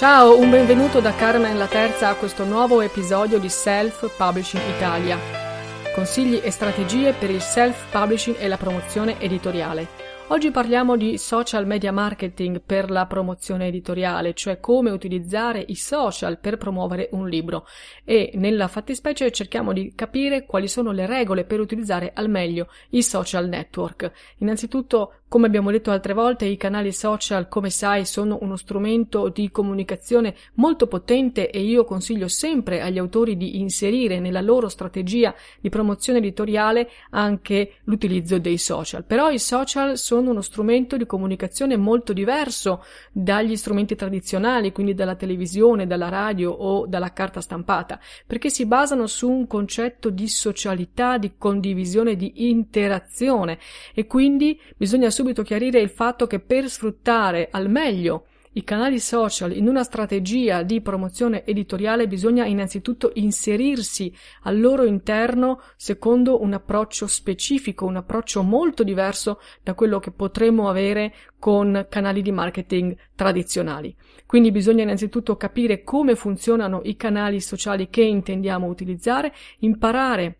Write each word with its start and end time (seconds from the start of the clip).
Ciao, 0.00 0.38
un 0.38 0.48
benvenuto 0.48 1.00
da 1.00 1.14
Carmen 1.14 1.58
la 1.58 1.66
Terza 1.66 2.08
a 2.08 2.14
questo 2.14 2.46
nuovo 2.46 2.80
episodio 2.80 3.38
di 3.38 3.50
Self 3.50 4.16
Publishing 4.16 4.62
Italia. 4.74 5.18
Consigli 5.94 6.40
e 6.42 6.50
strategie 6.50 7.12
per 7.12 7.28
il 7.28 7.42
self 7.42 7.90
publishing 7.90 8.36
e 8.38 8.48
la 8.48 8.56
promozione 8.56 9.20
editoriale. 9.20 9.86
Oggi 10.28 10.50
parliamo 10.50 10.96
di 10.96 11.18
social 11.18 11.66
media 11.66 11.92
marketing 11.92 12.62
per 12.64 12.88
la 12.88 13.04
promozione 13.04 13.66
editoriale, 13.66 14.32
cioè 14.32 14.58
come 14.58 14.90
utilizzare 14.90 15.62
i 15.66 15.74
social 15.74 16.38
per 16.38 16.56
promuovere 16.56 17.10
un 17.12 17.28
libro 17.28 17.66
e 18.02 18.30
nella 18.36 18.68
fattispecie 18.68 19.30
cerchiamo 19.32 19.74
di 19.74 19.92
capire 19.94 20.46
quali 20.46 20.68
sono 20.68 20.92
le 20.92 21.04
regole 21.04 21.44
per 21.44 21.60
utilizzare 21.60 22.12
al 22.14 22.30
meglio 22.30 22.68
i 22.90 23.02
social 23.02 23.48
network. 23.48 24.12
Innanzitutto 24.38 25.19
come 25.30 25.46
abbiamo 25.46 25.70
detto 25.70 25.92
altre 25.92 26.12
volte, 26.12 26.44
i 26.46 26.56
canali 26.56 26.90
social, 26.92 27.46
come 27.46 27.70
sai, 27.70 28.04
sono 28.04 28.38
uno 28.40 28.56
strumento 28.56 29.28
di 29.28 29.52
comunicazione 29.52 30.34
molto 30.54 30.88
potente 30.88 31.50
e 31.50 31.60
io 31.60 31.84
consiglio 31.84 32.26
sempre 32.26 32.80
agli 32.80 32.98
autori 32.98 33.36
di 33.36 33.60
inserire 33.60 34.18
nella 34.18 34.40
loro 34.40 34.68
strategia 34.68 35.32
di 35.60 35.68
promozione 35.68 36.18
editoriale 36.18 36.90
anche 37.10 37.74
l'utilizzo 37.84 38.40
dei 38.40 38.58
social. 38.58 39.04
Però 39.04 39.30
i 39.30 39.38
social 39.38 39.96
sono 39.98 40.30
uno 40.30 40.40
strumento 40.40 40.96
di 40.96 41.06
comunicazione 41.06 41.76
molto 41.76 42.12
diverso 42.12 42.82
dagli 43.12 43.54
strumenti 43.54 43.94
tradizionali, 43.94 44.72
quindi 44.72 44.94
dalla 44.94 45.14
televisione, 45.14 45.86
dalla 45.86 46.08
radio 46.08 46.50
o 46.50 46.86
dalla 46.88 47.12
carta 47.12 47.40
stampata, 47.40 48.00
perché 48.26 48.50
si 48.50 48.66
basano 48.66 49.06
su 49.06 49.30
un 49.30 49.46
concetto 49.46 50.10
di 50.10 50.26
socialità, 50.26 51.18
di 51.18 51.34
condivisione, 51.38 52.16
di 52.16 52.48
interazione 52.48 53.60
e 53.94 54.08
quindi 54.08 54.60
bisogna 54.76 55.08
subito 55.20 55.42
chiarire 55.42 55.80
il 55.80 55.90
fatto 55.90 56.26
che 56.26 56.40
per 56.40 56.70
sfruttare 56.70 57.48
al 57.50 57.68
meglio 57.68 58.24
i 58.52 58.64
canali 58.64 58.98
social 58.98 59.54
in 59.54 59.68
una 59.68 59.82
strategia 59.82 60.62
di 60.62 60.80
promozione 60.80 61.44
editoriale 61.44 62.08
bisogna 62.08 62.46
innanzitutto 62.46 63.10
inserirsi 63.16 64.10
al 64.44 64.58
loro 64.58 64.84
interno 64.84 65.60
secondo 65.76 66.40
un 66.40 66.54
approccio 66.54 67.06
specifico, 67.06 67.84
un 67.84 67.96
approccio 67.96 68.42
molto 68.42 68.82
diverso 68.82 69.40
da 69.62 69.74
quello 69.74 69.98
che 69.98 70.10
potremmo 70.10 70.70
avere 70.70 71.12
con 71.38 71.86
canali 71.90 72.22
di 72.22 72.32
marketing 72.32 72.96
tradizionali. 73.14 73.94
Quindi 74.24 74.50
bisogna 74.50 74.84
innanzitutto 74.84 75.36
capire 75.36 75.82
come 75.82 76.14
funzionano 76.14 76.80
i 76.84 76.96
canali 76.96 77.42
sociali 77.42 77.90
che 77.90 78.02
intendiamo 78.02 78.66
utilizzare, 78.66 79.34
imparare 79.58 80.39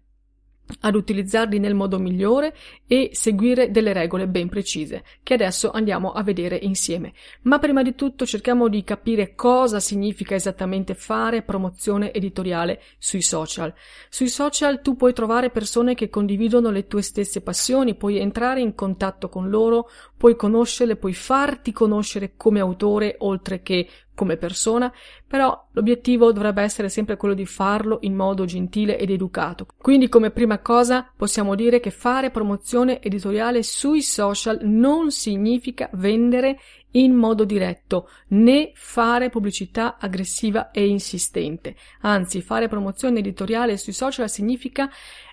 ad 0.81 0.95
utilizzarli 0.95 1.59
nel 1.59 1.75
modo 1.75 1.99
migliore 1.99 2.55
e 2.87 3.11
seguire 3.13 3.71
delle 3.71 3.93
regole 3.93 4.29
ben 4.29 4.49
precise 4.49 5.05
che 5.23 5.35
adesso 5.35 5.71
andiamo 5.71 6.13
a 6.13 6.23
vedere 6.23 6.57
insieme. 6.57 7.13
Ma 7.43 7.59
prima 7.59 7.83
di 7.83 7.95
tutto 7.95 8.27
cerchiamo 8.27 8.69
di 8.69 8.83
capire 8.85 9.35
cosa 9.35 9.81
significa 9.81 10.35
esattamente 10.35 10.95
fare 10.95 11.43
promozione 11.43 12.13
editoriale 12.13 12.81
sui 12.99 13.23
social. 13.23 13.73
Sui 14.09 14.29
social 14.29 14.81
tu 14.81 14.97
puoi 14.97 15.13
trovare 15.13 15.51
persone 15.51 15.95
che 15.95 16.09
condividono 16.11 16.71
le 16.71 16.87
tue 16.87 17.03
stesse 17.03 17.41
passioni, 17.41 17.95
puoi 17.95 18.19
entrare 18.19 18.61
in 18.61 18.75
contatto 18.75 19.29
con 19.29 19.49
loro, 19.49 19.89
puoi 20.17 20.37
conoscerle, 20.37 20.97
puoi 20.97 21.15
farti 21.15 21.73
conoscere 21.73 22.35
come 22.37 22.61
autore 22.61 23.17
oltre 23.19 23.63
che 23.63 23.89
come 24.21 24.37
persona, 24.37 24.93
però 25.27 25.69
l'obiettivo 25.73 26.31
dovrebbe 26.31 26.61
essere 26.61 26.91
sempre 26.91 27.17
quello 27.17 27.33
di 27.33 27.47
farlo 27.47 28.01
in 28.03 28.15
modo 28.15 28.45
gentile 28.45 28.99
ed 28.99 29.09
educato. 29.09 29.67
Quindi 29.79 30.11
come 30.11 30.31
prima 30.31 30.59
cosa 30.59 31.11
possiamo 31.17 31.55
dire 31.55 31.81
che 31.81 31.91
fare 31.91 32.31
promozione 32.31 33.01
editoriale 33.01 33.63
sui 33.63 34.03
social 34.03 34.59
non 34.61 35.11
significa 35.11 35.89
vendere 35.95 36.59
in 36.91 37.15
modo 37.15 37.47
diretto, 37.47 38.11
né 38.29 38.73
fare 38.75 39.31
pubblicità 39.31 39.97
aggressiva 39.99 40.71
e 40.71 40.87
insistente. 40.87 41.75
Anzi, 42.03 42.43
fare 42.43 42.69
promozione 42.69 43.21
editoriale 43.21 43.79
sui 43.79 43.95
social 43.95 44.29
significa 44.29 44.91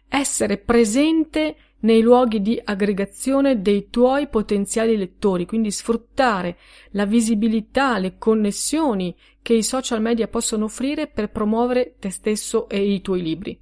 essere 0.08 0.60
presente 0.60 1.58
nei 1.80 2.02
luoghi 2.02 2.42
di 2.42 2.60
aggregazione 2.64 3.62
dei 3.62 3.90
tuoi 3.90 4.28
potenziali 4.28 4.98
lettori, 4.98 5.46
quindi 5.46 5.72
sfruttare 5.72 6.58
la 6.92 7.06
visibilità, 7.06 7.98
le 8.00 8.18
connessioni 8.18 9.16
che 9.42 9.54
i 9.54 9.64
social 9.64 10.02
media 10.02 10.28
possono 10.28 10.66
offrire 10.66 11.08
per 11.08 11.30
promuovere 11.30 11.96
te 12.00 12.10
stesso 12.10 12.68
e 12.68 12.84
i 12.92 13.02
tuoi 13.02 13.22
libri. 13.22 13.60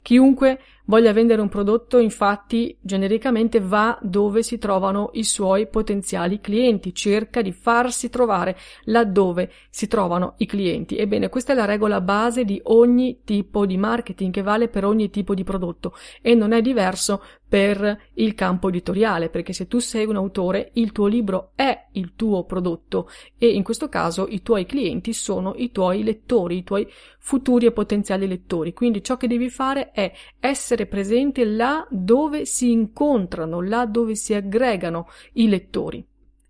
Chiunque 0.00 0.60
voglia 0.86 1.12
vendere 1.12 1.40
un 1.40 1.48
prodotto, 1.48 1.98
infatti, 1.98 2.76
genericamente 2.80 3.60
va 3.60 3.98
dove 4.02 4.42
si 4.42 4.58
trovano 4.58 5.10
i 5.14 5.24
suoi 5.24 5.66
potenziali 5.68 6.40
clienti, 6.40 6.94
cerca 6.94 7.42
di 7.42 7.52
farsi 7.52 8.10
trovare 8.10 8.56
laddove 8.84 9.50
si 9.70 9.86
trovano 9.86 10.34
i 10.38 10.46
clienti. 10.46 10.96
Ebbene, 10.96 11.28
questa 11.28 11.52
è 11.52 11.56
la 11.56 11.64
regola 11.64 12.00
base 12.00 12.44
di 12.44 12.60
ogni 12.64 13.20
tipo 13.24 13.66
di 13.66 13.76
marketing 13.76 14.32
che 14.32 14.42
vale 14.42 14.68
per 14.68 14.84
ogni 14.84 15.10
tipo 15.10 15.34
di 15.34 15.44
prodotto 15.44 15.94
e 16.20 16.34
non 16.34 16.52
è 16.52 16.60
diverso 16.60 17.22
per 17.54 18.08
il 18.14 18.34
campo 18.34 18.68
editoriale, 18.68 19.28
perché 19.28 19.52
se 19.52 19.68
tu 19.68 19.78
sei 19.78 20.06
un 20.06 20.16
autore, 20.16 20.70
il 20.74 20.90
tuo 20.90 21.06
libro 21.06 21.52
è 21.54 21.86
il 21.92 22.14
tuo 22.16 22.42
prodotto 22.42 23.08
e 23.38 23.46
in 23.46 23.62
questo 23.62 23.88
caso 23.88 24.26
i 24.28 24.42
tuoi 24.42 24.66
clienti 24.66 25.12
sono 25.12 25.54
i 25.56 25.70
tuoi 25.70 26.02
lettori, 26.02 26.56
i 26.56 26.64
tuoi 26.64 26.90
futuri 27.20 27.66
e 27.66 27.70
potenziali 27.70 28.26
lettori. 28.26 28.72
Quindi 28.72 29.04
ciò 29.04 29.16
che 29.16 29.28
devi 29.28 29.50
fare 29.50 29.92
è 29.92 30.12
essere 30.40 30.73
presente 30.86 31.44
là 31.44 31.86
dove 31.90 32.44
si 32.44 32.70
incontrano, 32.70 33.60
là 33.60 33.86
dove 33.86 34.14
si 34.14 34.34
aggregano 34.34 35.08
i 35.34 35.48
lettori 35.48 36.04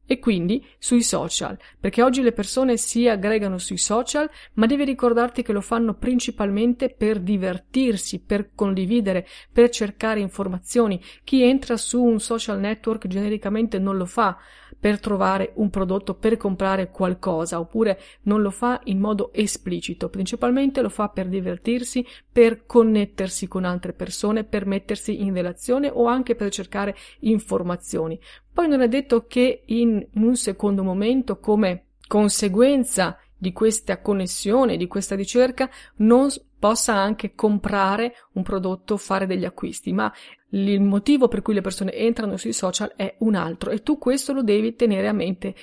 e 0.06 0.18
quindi 0.18 0.64
sui 0.78 1.02
social, 1.02 1.58
perché 1.78 2.02
oggi 2.02 2.22
le 2.22 2.32
persone 2.32 2.76
si 2.76 3.08
aggregano 3.08 3.58
sui 3.58 3.78
social, 3.78 4.28
ma 4.54 4.66
devi 4.66 4.84
ricordarti 4.84 5.42
che 5.42 5.52
lo 5.52 5.60
fanno 5.60 5.94
principalmente 5.94 6.90
per 6.90 7.20
divertirsi, 7.20 8.20
per 8.20 8.50
condividere, 8.54 9.26
per 9.52 9.70
cercare 9.70 10.20
informazioni. 10.20 11.00
Chi 11.24 11.42
entra 11.42 11.76
su 11.76 12.02
un 12.02 12.20
social 12.20 12.60
network 12.60 13.06
genericamente 13.06 13.78
non 13.78 13.96
lo 13.96 14.06
fa 14.06 14.36
per 14.78 15.00
trovare 15.00 15.52
un 15.54 15.70
prodotto, 15.70 16.14
per 16.14 16.36
comprare 16.36 16.90
qualcosa, 16.90 17.58
oppure 17.58 17.98
non 18.22 18.42
lo 18.42 18.50
fa 18.50 18.80
in 18.84 18.98
modo 18.98 19.32
esplicito, 19.32 20.10
principalmente 20.10 20.82
lo 20.82 20.90
fa 20.90 21.08
per 21.08 21.28
divertirsi, 21.28 22.06
per 22.30 22.66
connettersi 22.66 23.48
con 23.48 23.64
altre 23.64 23.94
persone, 23.94 24.44
per 24.44 24.66
mettersi 24.66 25.22
in 25.22 25.32
relazione 25.32 25.90
o 25.90 26.04
anche 26.06 26.34
per 26.34 26.50
cercare 26.50 26.94
informazioni. 27.20 28.20
Poi 28.54 28.68
non 28.68 28.82
è 28.82 28.88
detto 28.88 29.26
che 29.26 29.64
in 29.66 30.06
un 30.14 30.36
secondo 30.36 30.84
momento, 30.84 31.40
come 31.40 31.86
conseguenza 32.06 33.18
di 33.36 33.52
questa 33.52 34.00
connessione, 34.00 34.76
di 34.76 34.86
questa 34.86 35.16
ricerca, 35.16 35.68
non 35.96 36.28
possa 36.56 36.94
anche 36.94 37.34
comprare 37.34 38.14
un 38.34 38.44
prodotto, 38.44 38.96
fare 38.96 39.26
degli 39.26 39.44
acquisti, 39.44 39.92
ma 39.92 40.10
il 40.50 40.80
motivo 40.80 41.26
per 41.26 41.42
cui 41.42 41.52
le 41.52 41.62
persone 41.62 41.92
entrano 41.94 42.36
sui 42.36 42.52
social 42.52 42.92
è 42.94 43.16
un 43.18 43.34
altro 43.34 43.70
e 43.70 43.82
tu 43.82 43.98
questo 43.98 44.32
lo 44.32 44.44
devi 44.44 44.76
tenere 44.76 45.08
a 45.08 45.12
mente 45.12 45.54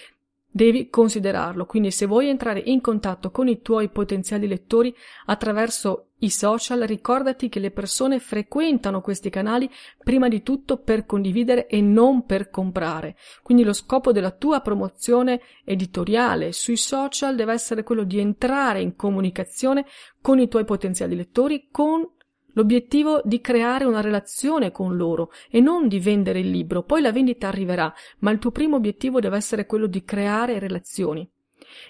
Devi 0.54 0.90
considerarlo, 0.90 1.66
quindi 1.66 1.92
se 1.92 2.06
vuoi 2.06 2.28
entrare 2.28 2.62
in 2.66 2.82
contatto 2.82 3.32
con 3.32 3.48
i 3.48 3.62
tuoi 3.62 3.88
potenziali 3.88 4.48
lettori 4.48 4.94
attraverso 5.28 6.08
i 6.20 6.30
social, 6.30 6.82
ricordati 6.82 7.48
che 7.48 7.60
le 7.60 7.72
persone 7.72 8.20
frequentano 8.20 9.00
questi 9.00 9.30
canali 9.30 9.70
prima 10.04 10.28
di 10.28 10.44
tutto 10.44 10.76
per 10.76 11.06
condividere 11.06 11.68
e 11.68 11.80
non 11.80 12.26
per 12.26 12.50
comprare. 12.50 13.16
Quindi 13.42 13.64
lo 13.64 13.72
scopo 13.72 14.12
della 14.12 14.32
tua 14.32 14.60
promozione 14.60 15.40
editoriale 15.64 16.52
sui 16.52 16.78
social 16.78 17.36
deve 17.36 17.54
essere 17.54 17.84
quello 17.84 18.04
di 18.04 18.20
entrare 18.20 18.82
in 18.82 18.98
comunicazione 18.98 19.86
con 20.20 20.38
i 20.38 20.50
tuoi 20.50 20.66
potenziali 20.66 21.16
lettori, 21.16 21.70
con 21.72 22.06
L'obiettivo 22.54 23.22
di 23.24 23.40
creare 23.42 23.86
una 23.86 24.02
relazione 24.02 24.72
con 24.72 24.96
loro 24.96 25.32
e 25.50 25.60
non 25.60 25.88
di 25.88 26.00
vendere 26.00 26.40
il 26.40 26.50
libro, 26.50 26.84
poi 26.84 27.02
la 27.02 27.12
vendita 27.12 27.48
arriverà, 27.48 27.94
ma 28.20 28.32
il 28.32 28.40
tuo 28.40 28.52
primo 28.52 28.76
obiettivo 28.76 29.20
deve 29.20 29.38
essere 29.38 29.66
quello 29.66 29.88
di 29.88 30.04
creare 30.04 30.60
relazioni. 30.60 31.30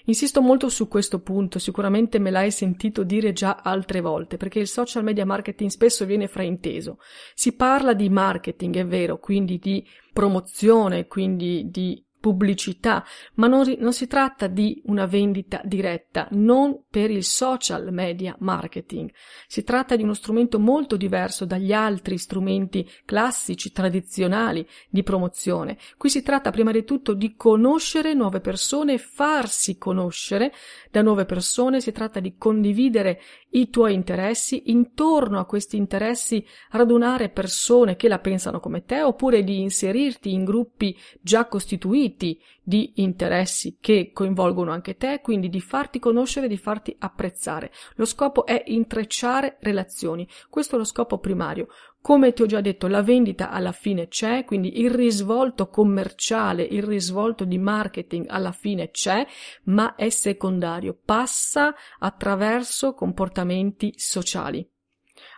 Insisto 0.04 0.40
molto 0.40 0.68
su 0.68 0.88
questo 0.88 1.20
punto, 1.20 1.58
sicuramente 1.58 2.18
me 2.18 2.30
l'hai 2.30 2.50
sentito 2.50 3.02
dire 3.02 3.32
già 3.32 3.60
altre 3.62 4.00
volte, 4.00 4.36
perché 4.36 4.58
il 4.58 4.68
social 4.68 5.02
media 5.02 5.24
marketing 5.24 5.70
spesso 5.70 6.04
viene 6.04 6.28
frainteso. 6.28 6.98
Si 7.34 7.54
parla 7.54 7.94
di 7.94 8.08
marketing, 8.08 8.76
è 8.76 8.86
vero, 8.86 9.18
quindi 9.18 9.58
di 9.58 9.84
promozione, 10.12 11.06
quindi 11.06 11.68
di 11.70 12.04
pubblicità, 12.22 13.04
ma 13.34 13.48
non, 13.48 13.74
non, 13.80 13.92
si 13.92 14.06
tratta 14.06 14.46
di 14.46 14.80
una 14.86 15.06
vendita 15.06 15.60
diretta, 15.64 16.28
non 16.30 16.84
per 16.88 17.10
il 17.10 17.24
social 17.24 17.92
media 17.92 18.36
marketing. 18.38 19.10
Si 19.48 19.64
tratta 19.64 19.96
di 19.96 20.04
uno 20.04 20.14
strumento 20.14 20.60
molto 20.60 20.96
diverso 20.96 21.44
dagli 21.44 21.72
altri 21.72 22.18
strumenti 22.18 22.88
classici, 23.04 23.72
tradizionali 23.72 24.64
di 24.88 25.02
promozione. 25.02 25.76
Qui 25.98 26.08
si 26.08 26.22
tratta 26.22 26.52
prima 26.52 26.70
di 26.70 26.84
tutto 26.84 27.12
di 27.12 27.34
conoscere 27.34 28.14
nuove 28.14 28.40
persone, 28.40 28.98
farsi 28.98 29.76
conoscere 29.76 30.52
da 30.92 31.02
nuove 31.02 31.24
persone, 31.24 31.80
si 31.80 31.90
tratta 31.90 32.20
di 32.20 32.36
condividere 32.38 33.20
i 33.50 33.68
tuoi 33.68 33.94
interessi, 33.94 34.70
intorno 34.70 35.40
a 35.40 35.44
questi 35.44 35.76
interessi 35.76 36.46
radunare 36.70 37.30
persone 37.30 37.96
che 37.96 38.06
la 38.06 38.20
pensano 38.20 38.60
come 38.60 38.84
te 38.84 39.02
oppure 39.02 39.42
di 39.42 39.60
inserirti 39.60 40.32
in 40.32 40.44
gruppi 40.44 40.96
già 41.20 41.46
costituiti 41.46 42.10
di 42.16 42.92
interessi 42.96 43.78
che 43.80 44.10
coinvolgono 44.12 44.70
anche 44.70 44.96
te, 44.96 45.20
quindi 45.22 45.48
di 45.48 45.60
farti 45.60 45.98
conoscere, 45.98 46.48
di 46.48 46.56
farti 46.56 46.94
apprezzare. 46.98 47.72
Lo 47.96 48.04
scopo 48.04 48.46
è 48.46 48.62
intrecciare 48.66 49.58
relazioni. 49.60 50.26
Questo 50.48 50.76
è 50.76 50.78
lo 50.78 50.84
scopo 50.84 51.18
primario. 51.18 51.68
Come 52.00 52.32
ti 52.32 52.42
ho 52.42 52.46
già 52.46 52.60
detto, 52.60 52.88
la 52.88 53.02
vendita 53.02 53.50
alla 53.50 53.70
fine 53.70 54.08
c'è, 54.08 54.44
quindi 54.44 54.80
il 54.80 54.90
risvolto 54.90 55.68
commerciale, 55.68 56.64
il 56.64 56.82
risvolto 56.82 57.44
di 57.44 57.58
marketing 57.58 58.26
alla 58.28 58.50
fine 58.50 58.90
c'è, 58.90 59.24
ma 59.64 59.94
è 59.94 60.08
secondario, 60.08 60.98
passa 61.04 61.72
attraverso 62.00 62.94
comportamenti 62.94 63.94
sociali. 63.96 64.68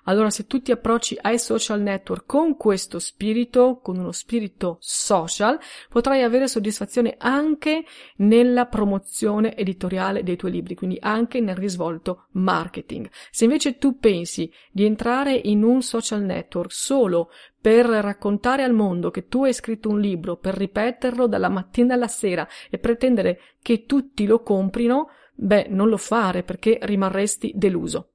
Allora, 0.04 0.30
se 0.30 0.46
tu 0.46 0.60
ti 0.60 0.70
approcci 0.70 1.16
ai 1.20 1.38
social 1.38 1.80
network 1.80 2.26
con 2.26 2.56
questo 2.56 2.98
spirito, 2.98 3.80
con 3.82 3.96
uno 3.96 4.12
spirito 4.12 4.76
social, 4.80 5.58
potrai 5.88 6.22
avere 6.22 6.46
soddisfazione 6.46 7.14
anche 7.18 7.84
nella 8.16 8.66
promozione 8.66 9.56
editoriale 9.56 10.22
dei 10.22 10.36
tuoi 10.36 10.52
libri, 10.52 10.74
quindi 10.74 10.98
anche 11.00 11.40
nel 11.40 11.56
risvolto 11.56 12.26
marketing. 12.32 13.08
Se 13.30 13.44
invece 13.44 13.78
tu 13.78 13.98
pensi 13.98 14.52
di 14.70 14.84
entrare 14.84 15.34
in 15.34 15.62
un 15.62 15.80
social 15.80 16.22
network 16.22 16.72
solo 16.72 17.30
per 17.58 17.86
raccontare 17.86 18.62
al 18.62 18.74
mondo 18.74 19.10
che 19.10 19.26
tu 19.26 19.44
hai 19.44 19.54
scritto 19.54 19.88
un 19.88 20.00
libro, 20.00 20.36
per 20.36 20.54
ripeterlo 20.54 21.26
dalla 21.26 21.48
mattina 21.48 21.94
alla 21.94 22.08
sera 22.08 22.46
e 22.68 22.78
pretendere 22.78 23.40
che 23.62 23.86
tutti 23.86 24.26
lo 24.26 24.42
comprino, 24.42 25.08
beh, 25.34 25.68
non 25.70 25.88
lo 25.88 25.96
fare 25.96 26.42
perché 26.42 26.78
rimarresti 26.82 27.52
deluso. 27.54 28.10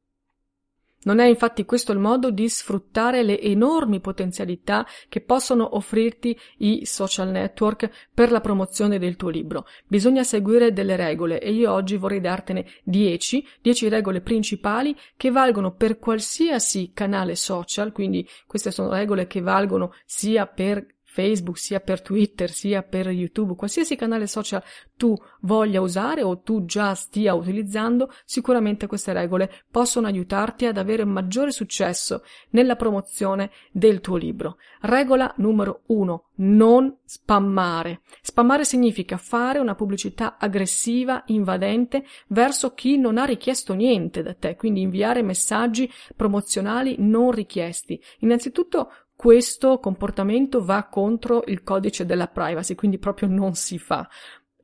Non 1.01 1.19
è 1.19 1.25
infatti 1.25 1.63
questo 1.63 1.93
il 1.93 1.99
modo 1.99 2.29
di 2.29 2.49
sfruttare 2.49 3.23
le 3.23 3.39
enormi 3.39 4.01
potenzialità 4.01 4.85
che 5.07 5.21
possono 5.21 5.77
offrirti 5.77 6.37
i 6.57 6.85
social 6.85 7.29
network 7.29 8.09
per 8.13 8.31
la 8.31 8.41
promozione 8.41 8.99
del 8.99 9.15
tuo 9.15 9.29
libro. 9.29 9.65
Bisogna 9.87 10.23
seguire 10.23 10.73
delle 10.73 10.97
regole 10.97 11.39
e 11.39 11.51
io 11.51 11.71
oggi 11.71 11.95
vorrei 11.95 12.19
dartene 12.19 12.65
10, 12.83 13.47
10 13.61 13.87
regole 13.87 14.19
principali 14.19 14.93
che 15.15 15.31
valgono 15.31 15.73
per 15.73 15.99
qualsiasi 15.99 16.91
canale 16.93 17.35
social, 17.35 17.93
quindi 17.93 18.27
queste 18.45 18.71
sono 18.71 18.89
regole 18.89 19.25
che 19.25 19.39
valgono 19.39 19.93
sia 20.05 20.47
per 20.47 20.85
Facebook, 21.11 21.57
sia 21.57 21.79
per 21.79 22.01
Twitter, 22.01 22.51
sia 22.51 22.83
per 22.83 23.07
YouTube, 23.07 23.55
qualsiasi 23.55 23.95
canale 23.95 24.27
social 24.27 24.63
tu 24.95 25.15
voglia 25.41 25.81
usare 25.81 26.21
o 26.21 26.41
tu 26.41 26.65
già 26.65 26.93
stia 26.93 27.33
utilizzando, 27.33 28.11
sicuramente 28.25 28.85
queste 28.85 29.11
regole 29.11 29.49
possono 29.71 30.05
aiutarti 30.05 30.67
ad 30.67 30.77
avere 30.77 31.05
maggiore 31.05 31.51
successo 31.51 32.21
nella 32.51 32.75
promozione 32.75 33.49
del 33.71 34.01
tuo 34.01 34.17
libro. 34.17 34.57
Regola 34.81 35.33
numero 35.37 35.81
uno, 35.87 36.29
non 36.35 36.95
spammare. 37.03 38.01
Spammare 38.21 38.65
significa 38.65 39.17
fare 39.17 39.57
una 39.57 39.73
pubblicità 39.73 40.37
aggressiva, 40.37 41.23
invadente 41.27 42.05
verso 42.27 42.73
chi 42.73 42.97
non 42.97 43.17
ha 43.17 43.25
richiesto 43.25 43.73
niente 43.73 44.21
da 44.21 44.35
te, 44.35 44.55
quindi 44.55 44.81
inviare 44.81 45.23
messaggi 45.23 45.91
promozionali 46.15 46.97
non 46.99 47.31
richiesti. 47.31 47.99
Innanzitutto 48.19 48.91
questo 49.19 49.79
comportamento 49.79 50.63
va 50.63 50.85
contro 50.85 51.43
il 51.47 51.61
codice 51.61 52.05
della 52.05 52.29
privacy, 52.29 52.73
quindi 52.73 52.99
proprio 52.99 53.27
non 53.27 53.53
si 53.53 53.77
fa. 53.77 54.07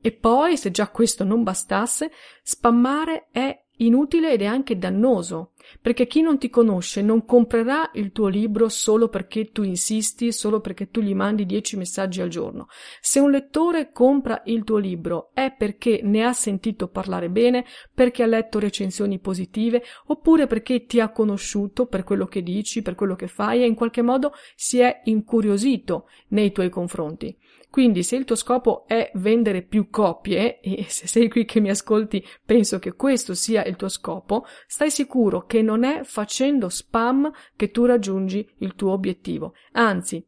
E 0.00 0.12
poi, 0.12 0.56
se 0.56 0.70
già 0.70 0.88
questo 0.88 1.24
non 1.24 1.42
bastasse, 1.42 2.10
spammare 2.42 3.28
è 3.30 3.65
inutile 3.78 4.32
ed 4.32 4.42
è 4.42 4.46
anche 4.46 4.78
dannoso, 4.78 5.52
perché 5.80 6.06
chi 6.06 6.20
non 6.20 6.38
ti 6.38 6.48
conosce 6.48 7.02
non 7.02 7.24
comprerà 7.24 7.90
il 7.94 8.12
tuo 8.12 8.28
libro 8.28 8.68
solo 8.68 9.08
perché 9.08 9.50
tu 9.50 9.62
insisti, 9.62 10.32
solo 10.32 10.60
perché 10.60 10.90
tu 10.90 11.00
gli 11.00 11.14
mandi 11.14 11.46
dieci 11.46 11.76
messaggi 11.76 12.20
al 12.20 12.28
giorno. 12.28 12.68
Se 13.00 13.18
un 13.18 13.30
lettore 13.30 13.90
compra 13.92 14.42
il 14.46 14.64
tuo 14.64 14.78
libro 14.78 15.30
è 15.34 15.54
perché 15.56 16.00
ne 16.02 16.24
ha 16.24 16.32
sentito 16.32 16.88
parlare 16.88 17.28
bene, 17.28 17.64
perché 17.92 18.22
ha 18.22 18.26
letto 18.26 18.58
recensioni 18.58 19.18
positive, 19.18 19.82
oppure 20.06 20.46
perché 20.46 20.86
ti 20.86 21.00
ha 21.00 21.10
conosciuto 21.10 21.86
per 21.86 22.04
quello 22.04 22.26
che 22.26 22.42
dici, 22.42 22.82
per 22.82 22.94
quello 22.94 23.16
che 23.16 23.28
fai 23.28 23.62
e 23.62 23.66
in 23.66 23.74
qualche 23.74 24.02
modo 24.02 24.32
si 24.54 24.78
è 24.78 25.00
incuriosito 25.04 26.08
nei 26.28 26.52
tuoi 26.52 26.70
confronti. 26.70 27.36
Quindi 27.76 28.02
se 28.04 28.16
il 28.16 28.24
tuo 28.24 28.36
scopo 28.36 28.86
è 28.86 29.10
vendere 29.16 29.60
più 29.60 29.90
copie, 29.90 30.60
e 30.60 30.86
se 30.88 31.06
sei 31.06 31.28
qui 31.28 31.44
che 31.44 31.60
mi 31.60 31.68
ascolti 31.68 32.24
penso 32.42 32.78
che 32.78 32.94
questo 32.94 33.34
sia 33.34 33.66
il 33.66 33.76
tuo 33.76 33.90
scopo, 33.90 34.46
stai 34.66 34.90
sicuro 34.90 35.44
che 35.44 35.60
non 35.60 35.84
è 35.84 36.00
facendo 36.02 36.70
spam 36.70 37.30
che 37.54 37.70
tu 37.70 37.84
raggiungi 37.84 38.50
il 38.60 38.74
tuo 38.76 38.92
obiettivo. 38.92 39.52
Anzi, 39.72 40.26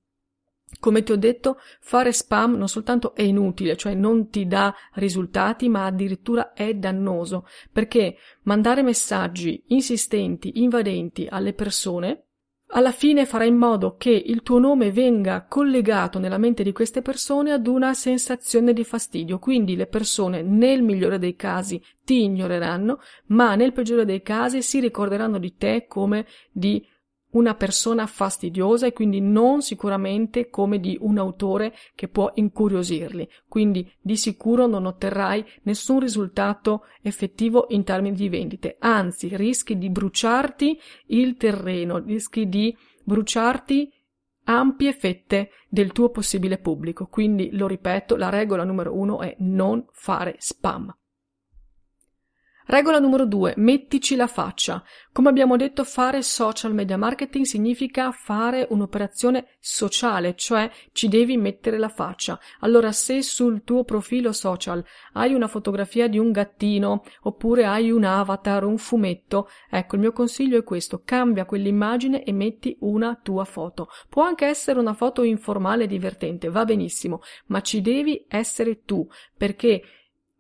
come 0.79 1.03
ti 1.03 1.13
ho 1.13 1.17
detto, 1.17 1.57
fare 1.81 2.13
spam 2.13 2.55
non 2.55 2.69
soltanto 2.69 3.15
è 3.15 3.23
inutile, 3.23 3.79
cioè 3.79 3.95
non 3.95 4.29
ti 4.29 4.47
dà 4.47 4.75
risultati, 4.97 5.71
ma 5.71 5.87
addirittura 5.87 6.53
è 6.53 6.75
dannoso, 6.75 7.47
perché 7.73 8.19
mandare 8.43 8.83
messaggi 8.83 9.65
insistenti, 9.69 10.61
invadenti 10.61 11.27
alle 11.27 11.55
persone 11.55 12.25
alla 12.71 12.93
fine 12.93 13.25
farai 13.25 13.49
in 13.49 13.57
modo 13.57 13.97
che 13.97 14.11
il 14.11 14.43
tuo 14.43 14.59
nome 14.59 14.91
venga 14.91 15.47
collegato 15.49 16.19
nella 16.19 16.39
mente 16.39 16.63
di 16.63 16.73
queste 16.73 17.01
persone 17.01 17.53
ad 17.53 17.67
una 17.67 17.95
sensazione 17.95 18.73
di 18.73 18.85
fastidio, 18.85 19.39
quindi 19.39 19.75
le 19.77 19.87
persone 19.87 20.43
nel 20.43 20.83
migliore 20.83 21.19
dei 21.19 21.35
casi 21.35 21.83
ti 22.05 22.25
ignoreranno, 22.25 23.01
ma 23.27 23.55
nel 23.55 23.73
peggiore 23.73 24.05
dei 24.05 24.23
casi 24.23 24.63
si 24.63 24.81
ricorderanno 24.81 25.39
di 25.39 25.57
te 25.57 25.87
come 25.87 26.27
di 26.51 26.85
una 27.39 27.55
persona 27.55 28.07
fastidiosa 28.07 28.87
e 28.87 28.93
quindi 28.93 29.21
non 29.21 29.63
sicuramente 29.63 30.51
come 30.51 30.81
di 30.81 30.99
un 31.01 31.19
autore 31.19 31.75
che 31.95 32.09
può 32.09 32.31
incuriosirli. 32.35 33.29
Quindi 33.49 33.91
di 34.01 34.17
sicuro 34.17 34.67
non 34.67 34.87
otterrai 34.87 35.45
nessun 35.63 36.01
risultato 36.01 36.85
effettivo 37.01 37.67
in 37.71 37.85
termini 37.85 38.17
di 38.17 38.29
vendite, 38.29 38.77
anzi 38.81 39.35
rischi 39.37 39.79
di 39.79 39.89
bruciarti 39.89 40.79
il 41.07 41.37
terreno, 41.37 41.99
rischi 41.99 42.49
di 42.49 42.77
bruciarti 43.05 43.93
ampie 44.45 44.93
fette 44.93 45.51
del 45.69 45.93
tuo 45.93 46.11
possibile 46.11 46.59
pubblico. 46.59 47.07
Quindi 47.07 47.51
lo 47.53 47.67
ripeto, 47.67 48.17
la 48.17 48.31
regola 48.31 48.65
numero 48.65 48.95
uno 48.95 49.21
è 49.21 49.35
non 49.39 49.85
fare 49.93 50.37
spam. 50.39 50.95
Regola 52.71 52.99
numero 52.99 53.25
due, 53.25 53.55
mettici 53.57 54.15
la 54.15 54.27
faccia. 54.27 54.85
Come 55.11 55.31
abbiamo 55.31 55.57
detto, 55.57 55.85
fare 55.85 56.21
social 56.21 56.75
media 56.75 56.99
marketing 56.99 57.47
significa 57.47 58.13
fare 58.13 58.67
un'operazione 58.69 59.57
sociale, 59.59 60.35
cioè 60.37 60.71
ci 60.93 61.09
devi 61.09 61.39
mettere 61.39 61.79
la 61.79 61.89
faccia. 61.89 62.39
Allora, 62.61 62.93
se 62.93 63.23
sul 63.23 63.65
tuo 63.65 63.85
profilo 63.85 64.33
social 64.33 64.85
hai 65.15 65.33
una 65.33 65.49
fotografia 65.49 66.09
di 66.09 66.19
un 66.19 66.31
gattino, 66.31 67.05
oppure 67.23 67.65
hai 67.65 67.91
un 67.91 68.05
avatar, 68.05 68.65
un 68.65 68.77
fumetto, 68.77 69.49
ecco, 69.71 69.95
il 69.95 70.03
mio 70.03 70.13
consiglio 70.13 70.59
è 70.59 70.63
questo, 70.63 71.01
cambia 71.03 71.47
quell'immagine 71.47 72.23
e 72.23 72.33
metti 72.33 72.77
una 72.81 73.19
tua 73.21 73.47
foto. 73.47 73.89
Può 74.11 74.25
anche 74.25 74.45
essere 74.45 74.79
una 74.79 74.93
foto 74.93 75.23
informale 75.23 75.85
e 75.85 75.87
divertente, 75.87 76.51
va 76.51 76.67
benissimo, 76.67 77.23
ma 77.47 77.63
ci 77.63 77.81
devi 77.81 78.27
essere 78.29 78.85
tu, 78.85 79.09
perché 79.39 79.83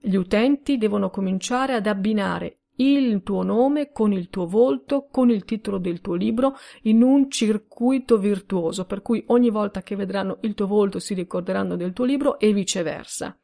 Gli 0.01 0.15
utenti 0.15 0.79
devono 0.79 1.11
cominciare 1.11 1.75
ad 1.75 1.87
abbinare 1.87 2.59
il 2.77 3.23
tuo 3.23 3.43
nome 3.43 3.91
con 3.91 4.13
il 4.13 4.29
tuo 4.29 4.47
volto, 4.47 5.09
con 5.11 5.31
il 5.31 5.45
titolo 5.45 5.79
del 5.79 6.01
tuo 6.01 6.15
libro, 6.15 6.57
in 6.83 7.03
un 7.03 7.29
circuito 7.31 8.19
virtuoso, 8.19 8.85
per 8.85 9.03
cui 9.03 9.25
ogni 9.29 9.51
volta 9.51 9.83
che 9.83 9.97
vedranno 9.97 10.39
il 10.43 10.55
tuo 10.55 10.67
volto 10.67 10.99
si 10.99 11.15
ricorderanno 11.15 11.77
del 11.77 11.93
tuo 11.93 12.05
libro 12.05 12.39
e 12.39 12.53
viceversa. 12.53 13.37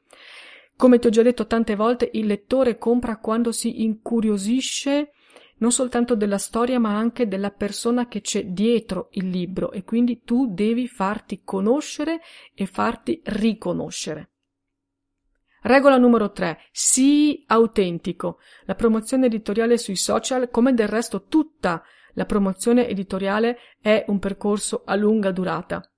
Come 0.76 0.98
ti 0.98 1.06
ho 1.06 1.10
già 1.10 1.22
detto 1.22 1.46
tante 1.46 1.74
volte, 1.74 2.10
il 2.12 2.26
lettore 2.26 2.78
compra 2.78 3.18
quando 3.18 3.52
si 3.52 3.82
incuriosisce 3.82 5.10
non 5.56 5.70
soltanto 5.70 6.16
della 6.16 6.38
storia 6.38 6.80
ma 6.80 6.96
anche 6.96 7.28
della 7.28 7.50
persona 7.50 8.08
che 8.08 8.20
c'è 8.20 8.46
dietro 8.46 9.08
il 9.12 9.28
libro 9.28 9.70
e 9.70 9.84
quindi 9.84 10.22
tu 10.24 10.52
devi 10.52 10.88
farti 10.88 11.42
conoscere 11.44 12.20
e 12.54 12.66
farti 12.66 13.20
riconoscere. 13.24 14.30
Regola 15.66 15.96
numero 15.96 16.30
3. 16.30 16.58
Sii 16.72 17.44
autentico. 17.46 18.38
La 18.66 18.74
promozione 18.74 19.26
editoriale 19.26 19.78
sui 19.78 19.96
social, 19.96 20.50
come 20.50 20.74
del 20.74 20.88
resto 20.88 21.24
tutta 21.24 21.82
la 22.12 22.26
promozione 22.26 22.86
editoriale, 22.86 23.56
è 23.80 24.04
un 24.08 24.18
percorso 24.18 24.82
a 24.84 24.94
lunga 24.94 25.30
durata. 25.30 25.90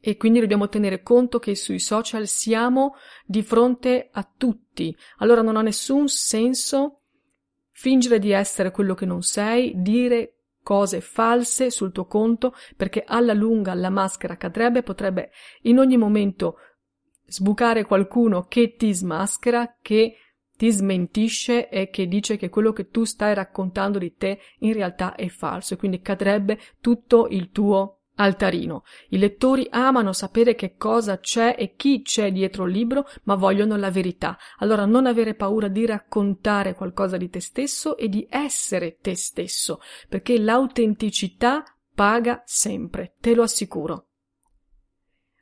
E 0.00 0.16
quindi 0.16 0.40
dobbiamo 0.40 0.70
tenere 0.70 1.02
conto 1.02 1.38
che 1.38 1.54
sui 1.54 1.78
social 1.78 2.26
siamo 2.26 2.94
di 3.26 3.42
fronte 3.42 4.08
a 4.10 4.26
tutti. 4.34 4.96
Allora 5.18 5.42
non 5.42 5.56
ha 5.56 5.62
nessun 5.62 6.08
senso 6.08 7.02
fingere 7.72 8.18
di 8.18 8.30
essere 8.30 8.70
quello 8.70 8.94
che 8.94 9.04
non 9.04 9.20
sei, 9.20 9.74
dire 9.76 10.36
cose 10.62 11.02
false 11.02 11.70
sul 11.70 11.92
tuo 11.92 12.06
conto, 12.06 12.54
perché 12.74 13.04
alla 13.06 13.34
lunga 13.34 13.74
la 13.74 13.90
maschera 13.90 14.38
cadrebbe, 14.38 14.82
potrebbe 14.82 15.32
in 15.62 15.78
ogni 15.78 15.98
momento 15.98 16.56
sbucare 17.26 17.84
qualcuno 17.84 18.46
che 18.46 18.76
ti 18.76 18.92
smaschera, 18.92 19.76
che 19.80 20.16
ti 20.56 20.70
smentisce 20.70 21.68
e 21.68 21.90
che 21.90 22.06
dice 22.06 22.36
che 22.36 22.48
quello 22.48 22.72
che 22.72 22.88
tu 22.88 23.04
stai 23.04 23.34
raccontando 23.34 23.98
di 23.98 24.14
te 24.14 24.40
in 24.60 24.72
realtà 24.72 25.14
è 25.14 25.28
falso 25.28 25.74
e 25.74 25.76
quindi 25.76 26.00
cadrebbe 26.00 26.58
tutto 26.80 27.28
il 27.28 27.50
tuo 27.50 28.00
altarino. 28.16 28.84
I 29.10 29.18
lettori 29.18 29.66
amano 29.70 30.12
sapere 30.12 30.54
che 30.54 30.76
cosa 30.76 31.18
c'è 31.18 31.54
e 31.58 31.74
chi 31.76 32.02
c'è 32.02 32.32
dietro 32.32 32.64
il 32.64 32.72
libro, 32.72 33.06
ma 33.24 33.34
vogliono 33.34 33.76
la 33.76 33.90
verità. 33.90 34.38
Allora 34.58 34.86
non 34.86 35.06
avere 35.06 35.34
paura 35.34 35.68
di 35.68 35.84
raccontare 35.86 36.74
qualcosa 36.74 37.16
di 37.16 37.28
te 37.28 37.40
stesso 37.40 37.96
e 37.96 38.08
di 38.08 38.26
essere 38.28 38.96
te 39.00 39.14
stesso, 39.14 39.80
perché 40.08 40.38
l'autenticità 40.38 41.62
paga 41.94 42.42
sempre, 42.44 43.14
te 43.20 43.34
lo 43.34 43.42
assicuro. 43.42 44.06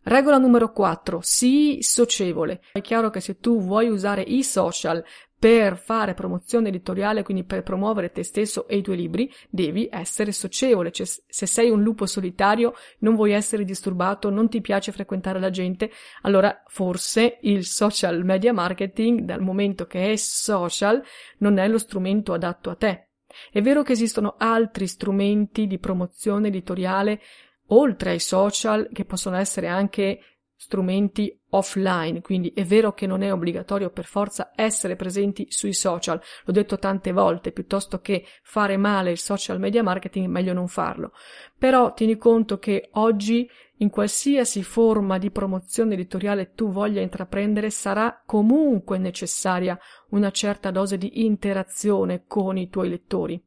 Regola 0.07 0.37
numero 0.37 0.71
4. 0.71 1.21
Sii 1.23 1.83
socievole. 1.83 2.61
È 2.73 2.83
chiaro 2.83 3.09
che 3.09 3.21
se 3.21 3.39
tu 3.39 3.63
vuoi 3.63 3.89
usare 3.89 4.21
i 4.21 4.43
social 4.43 5.03
per 5.39 5.79
fare 5.79 6.13
promozione 6.13 6.69
editoriale, 6.69 7.23
quindi 7.23 7.45
per 7.45 7.63
promuovere 7.63 8.13
te 8.13 8.23
stesso 8.23 8.69
e 8.69 8.77
i 8.77 8.83
tuoi 8.83 8.99
libri, 8.99 9.33
devi 9.49 9.89
essere 9.91 10.33
socievole. 10.33 10.93
Cioè, 10.93 11.07
se 11.07 11.47
sei 11.47 11.71
un 11.71 11.83
lupo 11.83 12.05
solitario, 12.05 12.75
non 12.99 13.15
vuoi 13.15 13.33
essere 13.33 13.65
disturbato, 13.65 14.29
non 14.29 14.51
ti 14.51 14.61
piace 14.61 14.93
frequentare 14.93 15.41
la 15.41 15.49
gente, 15.49 15.91
allora 16.21 16.63
forse 16.67 17.39
il 17.41 17.65
social 17.65 18.25
media 18.27 18.53
marketing, 18.53 19.21
dal 19.21 19.41
momento 19.41 19.87
che 19.87 20.13
è 20.13 20.17
social, 20.17 21.03
non 21.39 21.57
è 21.57 21.67
lo 21.67 21.79
strumento 21.79 22.35
adatto 22.35 22.69
a 22.69 22.75
te. 22.75 23.09
È 23.51 23.63
vero 23.63 23.83
che 23.83 23.93
esistono 23.93 24.35
altri 24.37 24.87
strumenti 24.87 25.67
di 25.67 25.79
promozione 25.79 26.49
editoriale 26.49 27.21
oltre 27.69 28.11
ai 28.11 28.21
social 28.21 28.89
che 28.93 29.05
possono 29.05 29.37
essere 29.37 29.69
anche 29.69 30.21
strumenti 30.57 31.39
offline, 31.51 32.21
quindi 32.23 32.51
è 32.55 32.65
vero 32.65 32.95
che 32.95 33.07
non 33.07 33.23
è 33.23 33.33
obbligatorio 33.33 33.91
per 33.91 34.07
forza 34.07 34.53
essere 34.55 34.97
presenti 34.97 35.47
sui 35.51 35.75
social, 35.75 36.21
l'ho 36.45 36.53
detto 36.53 36.79
tante 36.79 37.13
volte, 37.13 37.53
piuttosto 37.53 38.01
che 38.01 38.25
fare 38.43 38.77
male 38.77 39.11
il 39.11 39.19
social 39.19 39.59
media 39.59 39.83
marketing, 39.83 40.27
meglio 40.27 40.53
non 40.53 40.69
farlo. 40.69 41.13
Però 41.59 41.93
tieni 41.93 42.17
conto 42.17 42.59
che 42.59 42.89
oggi 42.93 43.49
in 43.79 43.91
qualsiasi 43.91 44.63
forma 44.63 45.19
di 45.19 45.31
promozione 45.31 45.95
editoriale 45.95 46.53
tu 46.55 46.71
voglia 46.71 47.03
intraprendere 47.03 47.71
sarà 47.71 48.23
comunque 48.25 48.99
necessaria 48.99 49.79
una 50.11 50.31
certa 50.31 50.71
dose 50.71 50.97
di 50.97 51.25
interazione 51.25 52.25
con 52.27 52.57
i 52.57 52.71
tuoi 52.71 52.89
lettori. 52.89 53.43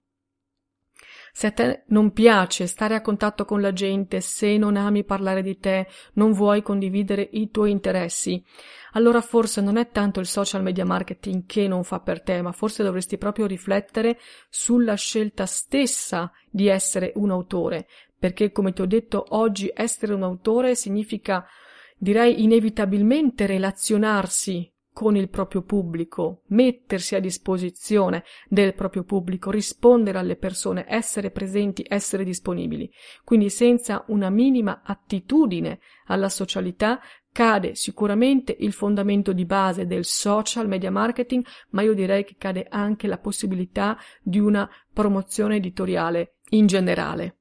Se 1.37 1.45
a 1.45 1.51
te 1.51 1.83
non 1.89 2.13
piace 2.13 2.65
stare 2.65 2.95
a 2.95 3.01
contatto 3.01 3.45
con 3.45 3.61
la 3.61 3.71
gente, 3.71 4.21
se 4.21 4.57
non 4.57 4.75
ami 4.75 5.03
parlare 5.03 5.43
di 5.43 5.59
te, 5.59 5.85
non 6.13 6.31
vuoi 6.31 6.63
condividere 6.63 7.29
i 7.33 7.51
tuoi 7.51 7.69
interessi, 7.69 8.43
allora 8.93 9.21
forse 9.21 9.61
non 9.61 9.77
è 9.77 9.91
tanto 9.91 10.19
il 10.19 10.25
social 10.25 10.63
media 10.63 10.83
marketing 10.83 11.45
che 11.45 11.67
non 11.67 11.83
fa 11.83 11.99
per 11.99 12.23
te, 12.23 12.41
ma 12.41 12.51
forse 12.53 12.81
dovresti 12.81 13.19
proprio 13.19 13.45
riflettere 13.45 14.17
sulla 14.49 14.95
scelta 14.95 15.45
stessa 15.45 16.31
di 16.49 16.69
essere 16.69 17.11
un 17.17 17.29
autore, 17.29 17.85
perché 18.17 18.51
come 18.51 18.73
ti 18.73 18.81
ho 18.81 18.87
detto 18.87 19.23
oggi 19.29 19.71
essere 19.71 20.15
un 20.15 20.23
autore 20.23 20.73
significa 20.73 21.45
direi 21.99 22.41
inevitabilmente 22.41 23.45
relazionarsi 23.45 24.71
con 24.97 25.15
il 25.15 25.29
proprio 25.29 25.61
pubblico, 25.61 26.41
mettersi 26.47 27.13
a 27.13 27.19
disposizione 27.19 28.23
del 28.49 28.73
proprio 28.73 29.03
pubblico, 29.03 29.51
rispondere 29.51 30.17
alle 30.17 30.37
persone, 30.37 30.85
essere 30.87 31.29
presenti, 31.29 31.85
essere 31.87 32.23
disponibili. 32.23 32.91
Quindi 33.23 33.51
senza 33.51 34.03
una 34.07 34.31
minima 34.31 34.81
attitudine 34.83 35.81
alla 36.07 36.29
socialità 36.29 36.99
cade 37.31 37.75
sicuramente 37.75 38.55
il 38.57 38.73
fondamento 38.73 39.33
di 39.33 39.45
base 39.45 39.85
del 39.85 40.03
social 40.03 40.67
media 40.67 40.89
marketing, 40.89 41.45
ma 41.69 41.83
io 41.83 41.93
direi 41.93 42.23
che 42.23 42.33
cade 42.35 42.65
anche 42.67 43.05
la 43.05 43.19
possibilità 43.19 43.99
di 44.23 44.39
una 44.39 44.67
promozione 44.91 45.57
editoriale 45.57 46.37
in 46.49 46.65
generale. 46.65 47.37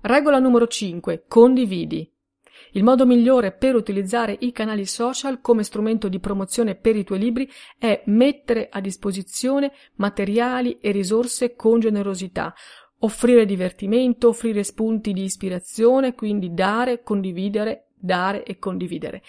Regola 0.00 0.38
numero 0.38 0.66
5. 0.68 1.24
Condividi. 1.28 2.15
Il 2.72 2.82
modo 2.82 3.06
migliore 3.06 3.52
per 3.52 3.74
utilizzare 3.74 4.36
i 4.40 4.52
canali 4.52 4.86
social 4.86 5.40
come 5.40 5.62
strumento 5.62 6.08
di 6.08 6.20
promozione 6.20 6.74
per 6.74 6.96
i 6.96 7.04
tuoi 7.04 7.18
libri 7.18 7.50
è 7.78 8.02
mettere 8.06 8.68
a 8.70 8.80
disposizione 8.80 9.72
materiali 9.96 10.78
e 10.80 10.90
risorse 10.90 11.54
con 11.54 11.80
generosità, 11.80 12.54
offrire 13.00 13.44
divertimento, 13.44 14.28
offrire 14.28 14.62
spunti 14.62 15.12
di 15.12 15.22
ispirazione, 15.22 16.14
quindi 16.14 16.52
dare, 16.52 17.02
condividere, 17.02 17.88
dare 17.94 18.42
e 18.44 18.58
condividere. 18.58 19.22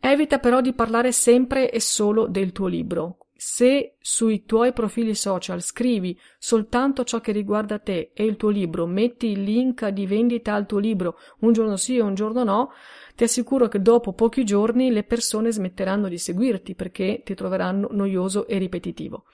Evita 0.00 0.38
però 0.38 0.60
di 0.60 0.72
parlare 0.72 1.12
sempre 1.12 1.70
e 1.70 1.80
solo 1.80 2.26
del 2.26 2.52
tuo 2.52 2.66
libro. 2.66 3.18
Se 3.42 3.94
sui 3.98 4.44
tuoi 4.44 4.74
profili 4.74 5.14
social 5.14 5.62
scrivi 5.62 6.14
soltanto 6.38 7.04
ciò 7.04 7.20
che 7.20 7.32
riguarda 7.32 7.78
te 7.78 8.10
e 8.12 8.24
il 8.26 8.36
tuo 8.36 8.50
libro, 8.50 8.84
metti 8.84 9.28
il 9.28 9.42
link 9.42 9.88
di 9.88 10.04
vendita 10.04 10.52
al 10.52 10.66
tuo 10.66 10.76
libro 10.76 11.18
un 11.38 11.54
giorno 11.54 11.78
sì 11.78 11.96
e 11.96 12.02
un 12.02 12.14
giorno 12.14 12.44
no, 12.44 12.70
ti 13.16 13.24
assicuro 13.24 13.66
che 13.68 13.80
dopo 13.80 14.12
pochi 14.12 14.44
giorni 14.44 14.92
le 14.92 15.04
persone 15.04 15.50
smetteranno 15.52 16.08
di 16.08 16.18
seguirti 16.18 16.74
perché 16.74 17.22
ti 17.24 17.34
troveranno 17.34 17.88
noioso 17.92 18.46
e 18.46 18.58
ripetitivo. 18.58 19.24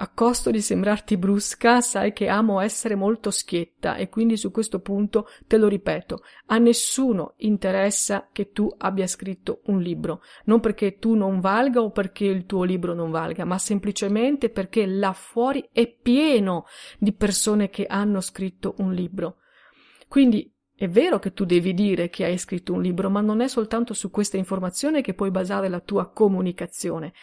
A 0.00 0.08
costo 0.10 0.52
di 0.52 0.60
sembrarti 0.60 1.16
brusca, 1.16 1.80
sai 1.80 2.12
che 2.12 2.28
amo 2.28 2.60
essere 2.60 2.94
molto 2.94 3.32
schietta 3.32 3.96
e 3.96 4.08
quindi 4.08 4.36
su 4.36 4.52
questo 4.52 4.78
punto 4.78 5.26
te 5.48 5.56
lo 5.56 5.66
ripeto, 5.66 6.22
a 6.46 6.58
nessuno 6.58 7.34
interessa 7.38 8.28
che 8.30 8.52
tu 8.52 8.72
abbia 8.78 9.08
scritto 9.08 9.62
un 9.64 9.80
libro, 9.80 10.22
non 10.44 10.60
perché 10.60 10.98
tu 10.98 11.14
non 11.14 11.40
valga 11.40 11.80
o 11.80 11.90
perché 11.90 12.26
il 12.26 12.46
tuo 12.46 12.62
libro 12.62 12.94
non 12.94 13.10
valga, 13.10 13.44
ma 13.44 13.58
semplicemente 13.58 14.50
perché 14.50 14.86
là 14.86 15.12
fuori 15.12 15.68
è 15.72 15.92
pieno 15.92 16.66
di 17.00 17.12
persone 17.12 17.68
che 17.68 17.84
hanno 17.86 18.20
scritto 18.20 18.76
un 18.78 18.92
libro. 18.92 19.38
Quindi 20.06 20.48
è 20.76 20.88
vero 20.88 21.18
che 21.18 21.32
tu 21.32 21.44
devi 21.44 21.74
dire 21.74 22.08
che 22.08 22.24
hai 22.24 22.38
scritto 22.38 22.72
un 22.72 22.82
libro, 22.82 23.10
ma 23.10 23.20
non 23.20 23.40
è 23.40 23.48
soltanto 23.48 23.94
su 23.94 24.12
questa 24.12 24.36
informazione 24.36 25.00
che 25.00 25.14
puoi 25.14 25.32
basare 25.32 25.68
la 25.68 25.80
tua 25.80 26.08
comunicazione. 26.08 27.14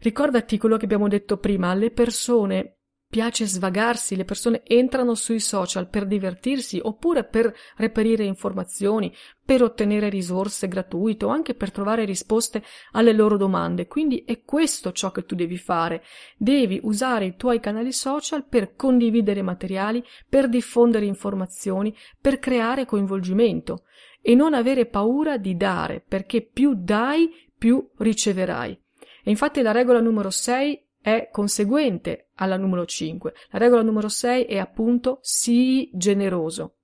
Ricordati 0.00 0.58
quello 0.58 0.76
che 0.76 0.84
abbiamo 0.84 1.08
detto 1.08 1.38
prima, 1.38 1.70
alle 1.70 1.90
persone 1.90 2.78
piace 3.14 3.46
svagarsi, 3.46 4.16
le 4.16 4.24
persone 4.24 4.62
entrano 4.64 5.14
sui 5.14 5.38
social 5.38 5.88
per 5.88 6.04
divertirsi 6.04 6.80
oppure 6.82 7.22
per 7.22 7.54
reperire 7.76 8.24
informazioni, 8.24 9.14
per 9.44 9.62
ottenere 9.62 10.08
risorse 10.08 10.66
gratuite 10.66 11.24
o 11.24 11.28
anche 11.28 11.54
per 11.54 11.70
trovare 11.70 12.04
risposte 12.04 12.64
alle 12.90 13.12
loro 13.12 13.36
domande. 13.36 13.86
Quindi 13.86 14.24
è 14.26 14.42
questo 14.42 14.90
ciò 14.90 15.12
che 15.12 15.24
tu 15.24 15.36
devi 15.36 15.58
fare. 15.58 16.02
Devi 16.36 16.80
usare 16.82 17.26
i 17.26 17.36
tuoi 17.36 17.60
canali 17.60 17.92
social 17.92 18.46
per 18.48 18.74
condividere 18.74 19.42
materiali, 19.42 20.02
per 20.28 20.48
diffondere 20.48 21.06
informazioni, 21.06 21.96
per 22.20 22.40
creare 22.40 22.84
coinvolgimento 22.84 23.84
e 24.20 24.34
non 24.34 24.54
avere 24.54 24.86
paura 24.86 25.36
di 25.36 25.56
dare, 25.56 26.02
perché 26.04 26.42
più 26.42 26.74
dai, 26.74 27.30
più 27.56 27.90
riceverai. 27.98 28.82
E 29.24 29.30
infatti 29.30 29.62
la 29.62 29.72
regola 29.72 30.00
numero 30.00 30.28
6 30.28 30.84
è 31.00 31.28
conseguente 31.32 32.28
alla 32.34 32.58
numero 32.58 32.84
5. 32.84 33.34
La 33.50 33.58
regola 33.58 33.82
numero 33.82 34.08
6 34.08 34.44
è 34.44 34.58
appunto 34.58 35.18
sii 35.22 35.90
generoso. 35.94 36.76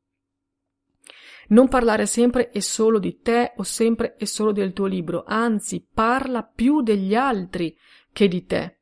Non 1.49 1.69
parlare 1.69 2.07
sempre 2.07 2.51
e 2.51 2.61
solo 2.61 2.99
di 2.99 3.21
te 3.21 3.53
o 3.57 3.63
sempre 3.63 4.17
e 4.17 4.25
solo 4.25 4.53
del 4.53 4.73
tuo 4.73 4.87
libro, 4.87 5.25
anzi 5.27 5.87
parla 5.93 6.43
più 6.43 6.81
degli 6.81 7.15
altri 7.15 7.77
che 8.13 8.27
di 8.27 8.47
te. 8.47 8.80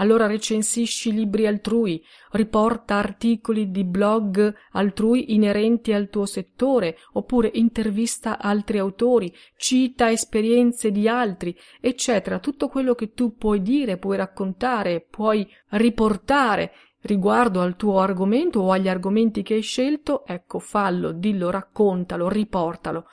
Allora 0.00 0.26
recensisci 0.26 1.12
libri 1.12 1.46
altrui, 1.46 2.04
riporta 2.32 2.96
articoli 2.96 3.70
di 3.70 3.84
blog 3.84 4.54
altrui 4.72 5.34
inerenti 5.34 5.92
al 5.92 6.08
tuo 6.08 6.24
settore, 6.24 6.98
oppure 7.12 7.50
intervista 7.54 8.38
altri 8.38 8.78
autori, 8.78 9.34
cita 9.56 10.10
esperienze 10.10 10.90
di 10.90 11.08
altri, 11.08 11.56
eccetera. 11.80 12.38
Tutto 12.38 12.68
quello 12.68 12.94
che 12.94 13.12
tu 13.12 13.36
puoi 13.36 13.60
dire, 13.60 13.96
puoi 13.96 14.16
raccontare, 14.16 15.04
puoi 15.08 15.48
riportare 15.70 16.72
riguardo 17.02 17.60
al 17.60 17.76
tuo 17.76 18.00
argomento 18.00 18.60
o 18.60 18.70
agli 18.70 18.88
argomenti 18.88 19.42
che 19.42 19.54
hai 19.54 19.62
scelto, 19.62 20.24
ecco, 20.26 20.58
fallo, 20.58 21.12
dillo, 21.12 21.50
raccontalo, 21.50 22.28
riportalo. 22.28 23.06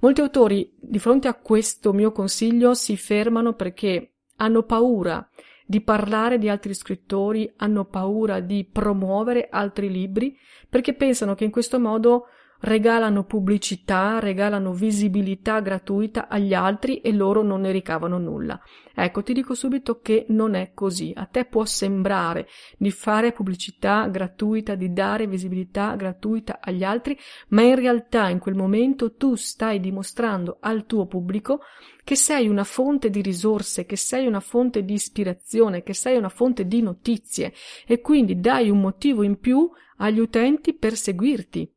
Molti 0.00 0.20
autori, 0.20 0.72
di 0.78 0.98
fronte 0.98 1.28
a 1.28 1.34
questo 1.34 1.92
mio 1.92 2.12
consiglio, 2.12 2.74
si 2.74 2.96
fermano 2.96 3.54
perché 3.54 4.12
hanno 4.36 4.62
paura 4.62 5.28
di 5.70 5.80
parlare 5.82 6.38
di 6.38 6.48
altri 6.48 6.74
scrittori, 6.74 7.48
hanno 7.58 7.84
paura 7.84 8.40
di 8.40 8.64
promuovere 8.64 9.46
altri 9.48 9.88
libri, 9.88 10.36
perché 10.68 10.94
pensano 10.94 11.36
che 11.36 11.44
in 11.44 11.52
questo 11.52 11.78
modo 11.78 12.26
regalano 12.60 13.24
pubblicità, 13.24 14.18
regalano 14.18 14.72
visibilità 14.72 15.60
gratuita 15.60 16.28
agli 16.28 16.54
altri 16.54 17.00
e 17.00 17.12
loro 17.12 17.42
non 17.42 17.62
ne 17.62 17.72
ricavano 17.72 18.18
nulla. 18.18 18.60
Ecco, 18.94 19.22
ti 19.22 19.32
dico 19.32 19.54
subito 19.54 20.00
che 20.00 20.26
non 20.28 20.54
è 20.54 20.72
così. 20.74 21.12
A 21.14 21.24
te 21.24 21.46
può 21.46 21.64
sembrare 21.64 22.46
di 22.76 22.90
fare 22.90 23.32
pubblicità 23.32 24.06
gratuita, 24.08 24.74
di 24.74 24.92
dare 24.92 25.26
visibilità 25.26 25.94
gratuita 25.94 26.58
agli 26.60 26.84
altri, 26.84 27.18
ma 27.48 27.62
in 27.62 27.76
realtà 27.76 28.28
in 28.28 28.38
quel 28.38 28.54
momento 28.54 29.14
tu 29.14 29.36
stai 29.36 29.80
dimostrando 29.80 30.58
al 30.60 30.84
tuo 30.84 31.06
pubblico 31.06 31.60
che 32.04 32.14
sei 32.16 32.48
una 32.48 32.64
fonte 32.64 33.08
di 33.08 33.22
risorse, 33.22 33.86
che 33.86 33.96
sei 33.96 34.26
una 34.26 34.40
fonte 34.40 34.84
di 34.84 34.94
ispirazione, 34.94 35.82
che 35.82 35.94
sei 35.94 36.16
una 36.16 36.28
fonte 36.28 36.66
di 36.66 36.82
notizie 36.82 37.54
e 37.86 38.00
quindi 38.00 38.40
dai 38.40 38.68
un 38.68 38.80
motivo 38.80 39.22
in 39.22 39.38
più 39.38 39.70
agli 39.96 40.18
utenti 40.18 40.74
per 40.74 40.96
seguirti 40.96 41.72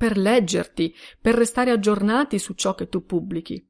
per 0.00 0.16
leggerti, 0.16 0.94
per 1.20 1.34
restare 1.34 1.70
aggiornati 1.70 2.38
su 2.38 2.54
ciò 2.54 2.74
che 2.74 2.88
tu 2.88 3.04
pubblichi. 3.04 3.62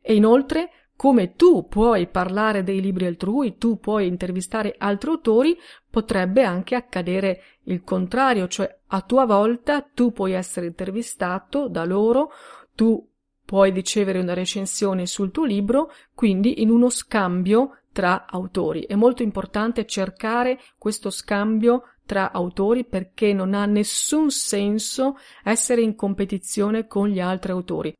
E 0.00 0.14
inoltre, 0.14 0.70
come 0.96 1.34
tu 1.34 1.66
puoi 1.68 2.06
parlare 2.06 2.62
dei 2.62 2.80
libri 2.80 3.04
altrui, 3.04 3.58
tu 3.58 3.78
puoi 3.78 4.06
intervistare 4.06 4.74
altri 4.78 5.10
autori, 5.10 5.54
potrebbe 5.90 6.42
anche 6.42 6.74
accadere 6.74 7.42
il 7.64 7.82
contrario, 7.84 8.48
cioè 8.48 8.78
a 8.86 9.02
tua 9.02 9.26
volta 9.26 9.82
tu 9.82 10.10
puoi 10.10 10.32
essere 10.32 10.68
intervistato 10.68 11.68
da 11.68 11.84
loro, 11.84 12.30
tu 12.74 13.06
puoi 13.44 13.72
ricevere 13.72 14.20
una 14.20 14.32
recensione 14.32 15.04
sul 15.04 15.32
tuo 15.32 15.44
libro, 15.44 15.90
quindi 16.14 16.62
in 16.62 16.70
uno 16.70 16.88
scambio 16.88 17.80
tra 17.92 18.24
autori. 18.26 18.86
È 18.86 18.94
molto 18.94 19.22
importante 19.22 19.84
cercare 19.84 20.58
questo 20.78 21.10
scambio 21.10 21.82
tra 22.06 22.32
autori 22.32 22.84
perché 22.84 23.32
non 23.32 23.52
ha 23.52 23.66
nessun 23.66 24.30
senso 24.30 25.18
essere 25.44 25.82
in 25.82 25.94
competizione 25.94 26.86
con 26.86 27.08
gli 27.08 27.20
altri 27.20 27.52
autori. 27.52 27.94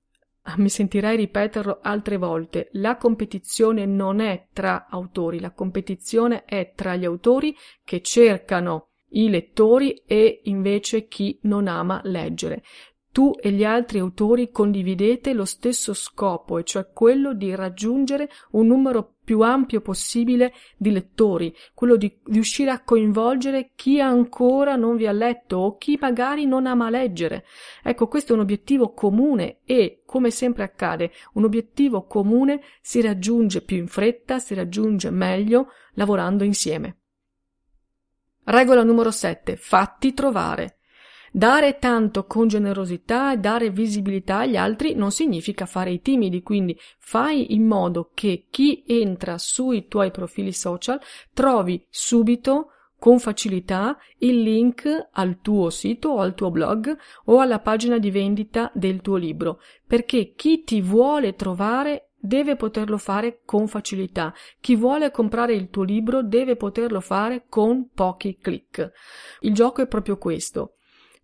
Mi 0.57 0.69
sentirei 0.69 1.17
ripeterlo 1.17 1.81
altre 1.83 2.17
volte. 2.17 2.69
La 2.73 2.97
competizione 2.97 3.85
non 3.85 4.21
è 4.21 4.47
tra 4.53 4.87
autori, 4.89 5.41
la 5.41 5.51
competizione 5.51 6.45
è 6.45 6.73
tra 6.75 6.95
gli 6.95 7.05
autori 7.05 7.55
che 7.85 8.01
cercano 8.01 8.91
i 9.11 9.29
lettori 9.29 10.03
e 10.07 10.41
invece 10.45 11.09
chi 11.09 11.39
non 11.43 11.67
ama 11.67 12.01
leggere 12.05 12.63
tu 13.17 13.33
e 13.41 13.51
gli 13.51 13.65
altri 13.65 13.99
autori 13.99 14.51
condividete 14.51 15.33
lo 15.33 15.47
stesso 15.47 15.95
scopo, 15.95 16.59
e 16.59 16.65
cioè 16.65 16.91
quello 16.93 17.33
di 17.33 17.55
raggiungere 17.55 18.29
un 18.51 18.67
numero 18.67 19.15
più 19.25 19.41
ampio 19.41 19.81
possibile 19.81 20.53
di 20.77 20.91
lettori, 20.91 21.57
quello 21.73 21.97
di 21.97 22.15
riuscire 22.25 22.71
a 22.71 22.83
coinvolgere 22.85 23.71
chi 23.75 24.03
ancora 24.03 24.77
non 24.77 24.97
vi 24.97 25.07
ha 25.07 25.13
letto 25.13 25.57
o 25.57 25.77
chi 25.79 25.97
magari 25.99 26.45
non 26.45 26.67
ama 26.67 26.91
leggere. 26.91 27.47
Ecco, 27.83 28.07
questo 28.07 28.33
è 28.33 28.35
un 28.35 28.43
obiettivo 28.43 28.93
comune 28.93 29.61
e, 29.65 30.03
come 30.05 30.31
sempre 30.31 30.65
accade, 30.65 31.11
un 31.33 31.45
obiettivo 31.45 32.05
comune 32.05 32.61
si 32.83 33.01
raggiunge 33.01 33.63
più 33.63 33.79
in 33.79 33.87
fretta, 33.87 34.39
si 34.39 34.53
raggiunge 34.53 35.09
meglio 35.09 35.69
lavorando 35.95 36.45
insieme. 36.45 36.99
Regola 38.45 38.83
numero 38.83 39.11
7. 39.11 39.57
Fatti 39.57 40.13
trovare. 40.13 40.77
Dare 41.37 41.77
tanto 41.79 42.25
con 42.25 42.49
generosità 42.49 43.35
e 43.35 43.37
dare 43.37 43.69
visibilità 43.69 44.39
agli 44.39 44.57
altri 44.57 44.95
non 44.95 45.11
significa 45.11 45.67
fare 45.67 45.91
i 45.91 46.01
timidi, 46.01 46.43
quindi 46.43 46.81
fai 46.99 47.53
in 47.53 47.67
modo 47.67 48.11
che 48.15 48.47
chi 48.49 48.85
entra 48.87 49.37
sui 49.37 49.87
tuoi 49.87 50.11
profili 50.11 50.51
social 50.51 50.99
trovi 51.35 51.87
subito 51.91 52.71
con 52.99 53.19
facilità 53.19 53.99
il 54.21 54.41
link 54.41 54.89
al 55.13 55.43
tuo 55.43 55.69
sito 55.69 56.09
o 56.09 56.21
al 56.21 56.35
tuo 56.35 56.51
blog 56.51 56.97
o 57.27 57.41
alla 57.41 57.59
pagina 57.59 57.99
di 57.99 58.11
vendita 58.11 58.71
del 58.73 59.03
tuo 59.03 59.17
libro, 59.17 59.61
perché 59.87 60.33
chi 60.35 60.65
ti 60.65 60.81
vuole 60.81 61.35
trovare 61.35 62.13
deve 62.19 62.57
poterlo 62.57 62.97
fare 62.97 63.43
con 63.45 63.69
facilità. 63.69 64.33
Chi 64.59 64.75
vuole 64.75 65.11
comprare 65.11 65.53
il 65.53 65.69
tuo 65.69 65.83
libro 65.83 66.23
deve 66.23 66.57
poterlo 66.57 67.01
fare 67.01 67.45
con 67.47 67.91
pochi 67.93 68.39
clic. 68.41 68.91
Il 69.41 69.53
gioco 69.53 69.83
è 69.83 69.87
proprio 69.87 70.17
questo. 70.17 70.76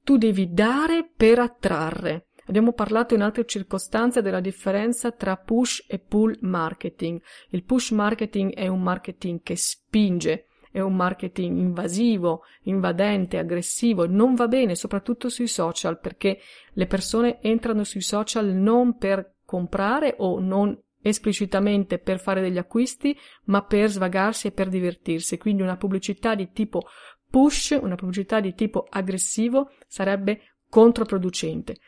Tu 0.05 0.17
devi 0.17 0.53
dare 0.53 1.09
per 1.17 1.39
attrarre. 1.39 2.27
Abbiamo 2.47 2.73
parlato 2.73 3.15
in 3.15 3.23
altre 3.23 3.47
circostanze 3.47 4.21
della 4.21 4.41
differenza 4.41 5.13
tra 5.13 5.37
push 5.37 5.85
e 5.87 6.01
pull 6.01 6.37
marketing. 6.41 7.23
Il 7.51 7.63
push 7.63 7.91
marketing 7.93 8.53
è 8.53 8.67
un 8.67 8.83
marketing 8.83 9.43
che 9.43 9.55
spinge, 9.57 10.49
è 10.73 10.81
un 10.81 10.97
marketing 10.97 11.57
invasivo, 11.57 12.43
invadente, 12.63 13.39
aggressivo, 13.39 14.07
non 14.07 14.35
va 14.35 14.49
bene 14.49 14.75
soprattutto 14.75 15.29
sui 15.29 15.47
social 15.47 16.01
perché 16.01 16.39
le 16.73 16.87
persone 16.87 17.41
entrano 17.41 17.85
sui 17.85 18.01
social 18.01 18.47
non 18.49 18.97
per 18.97 19.37
comprare 19.45 20.17
o 20.19 20.41
non 20.41 20.77
esplicitamente 21.01 21.99
per 21.99 22.19
fare 22.21 22.41
degli 22.41 22.59
acquisti, 22.59 23.17
ma 23.45 23.63
per 23.63 23.91
svagarsi 23.91 24.49
e 24.49 24.53
per 24.53 24.69
divertirsi. 24.69 25.37
Quindi 25.37 25.63
una 25.63 25.77
pubblicità 25.77 26.35
di 26.35 26.51
tipo 26.53 26.87
push, 27.33 27.79
una 27.81 27.95
pubblicità 27.95 28.41
di 28.41 28.55
tipo 28.55 28.87
aggressivo, 28.91 29.71
sarebbe 29.89 30.57
controproducente. 30.69 31.79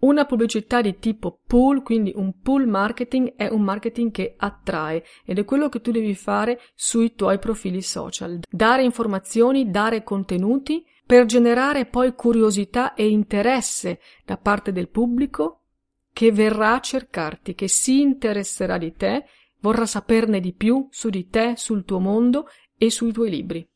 Una 0.00 0.26
pubblicità 0.26 0.82
di 0.82 0.98
tipo 0.98 1.40
pull, 1.46 1.82
quindi 1.82 2.12
un 2.14 2.38
pull 2.40 2.68
marketing, 2.68 3.34
è 3.36 3.48
un 3.48 3.62
marketing 3.62 4.12
che 4.12 4.34
attrae 4.36 5.02
ed 5.24 5.38
è 5.38 5.44
quello 5.44 5.70
che 5.70 5.80
tu 5.80 5.90
devi 5.90 6.14
fare 6.14 6.60
sui 6.74 7.14
tuoi 7.14 7.38
profili 7.38 7.80
social. 7.80 8.40
Dare 8.48 8.84
informazioni, 8.84 9.70
dare 9.70 10.04
contenuti 10.04 10.84
per 11.04 11.24
generare 11.24 11.86
poi 11.86 12.14
curiosità 12.14 12.92
e 12.92 13.08
interesse 13.08 13.98
da 14.26 14.36
parte 14.36 14.72
del 14.72 14.88
pubblico 14.88 15.62
che 16.12 16.30
verrà 16.32 16.74
a 16.74 16.80
cercarti, 16.80 17.54
che 17.54 17.66
si 17.66 18.00
interesserà 18.00 18.76
di 18.76 18.92
te, 18.92 19.24
vorrà 19.60 19.86
saperne 19.86 20.38
di 20.38 20.52
più 20.52 20.86
su 20.90 21.08
di 21.08 21.28
te, 21.28 21.54
sul 21.56 21.84
tuo 21.84 21.98
mondo 21.98 22.46
e 22.76 22.90
sui 22.90 23.12
tuoi 23.12 23.30
libri. 23.30 23.68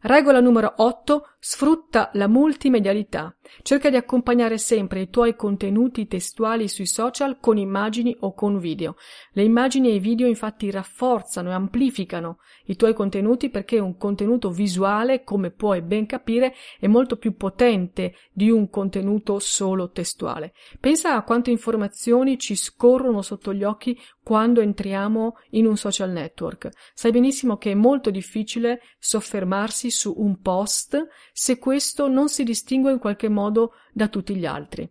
Regola 0.00 0.40
numero 0.40 0.74
8. 0.76 1.22
Sfrutta 1.40 2.10
la 2.14 2.26
multimedialità. 2.26 3.32
Cerca 3.62 3.90
di 3.90 3.96
accompagnare 3.96 4.58
sempre 4.58 5.02
i 5.02 5.08
tuoi 5.08 5.36
contenuti 5.36 6.08
testuali 6.08 6.66
sui 6.66 6.86
social 6.86 7.38
con 7.38 7.56
immagini 7.56 8.14
o 8.20 8.34
con 8.34 8.58
video. 8.58 8.96
Le 9.34 9.44
immagini 9.44 9.88
e 9.88 9.94
i 9.94 10.00
video 10.00 10.26
infatti 10.26 10.68
rafforzano 10.68 11.50
e 11.50 11.52
amplificano 11.52 12.38
i 12.64 12.74
tuoi 12.74 12.92
contenuti 12.92 13.50
perché 13.50 13.78
un 13.78 13.96
contenuto 13.96 14.50
visuale, 14.50 15.22
come 15.22 15.52
puoi 15.52 15.80
ben 15.80 16.06
capire, 16.06 16.54
è 16.80 16.88
molto 16.88 17.16
più 17.16 17.36
potente 17.36 18.14
di 18.32 18.50
un 18.50 18.68
contenuto 18.68 19.38
solo 19.38 19.92
testuale. 19.92 20.54
Pensa 20.80 21.14
a 21.14 21.22
quante 21.22 21.52
informazioni 21.52 22.36
ci 22.36 22.56
scorrono 22.56 23.22
sotto 23.22 23.54
gli 23.54 23.62
occhi 23.62 23.96
quando 24.24 24.60
entriamo 24.60 25.36
in 25.50 25.66
un 25.66 25.76
social 25.76 26.10
network. 26.10 26.68
Sai 26.92 27.12
benissimo 27.12 27.56
che 27.56 27.70
è 27.70 27.74
molto 27.74 28.10
difficile 28.10 28.82
soffermarsi 28.98 29.90
su 29.90 30.12
un 30.18 30.40
post 30.40 31.06
se 31.40 31.56
questo 31.56 32.08
non 32.08 32.28
si 32.28 32.42
distingue 32.42 32.90
in 32.90 32.98
qualche 32.98 33.28
modo 33.28 33.74
da 33.92 34.08
tutti 34.08 34.34
gli 34.34 34.44
altri. 34.44 34.90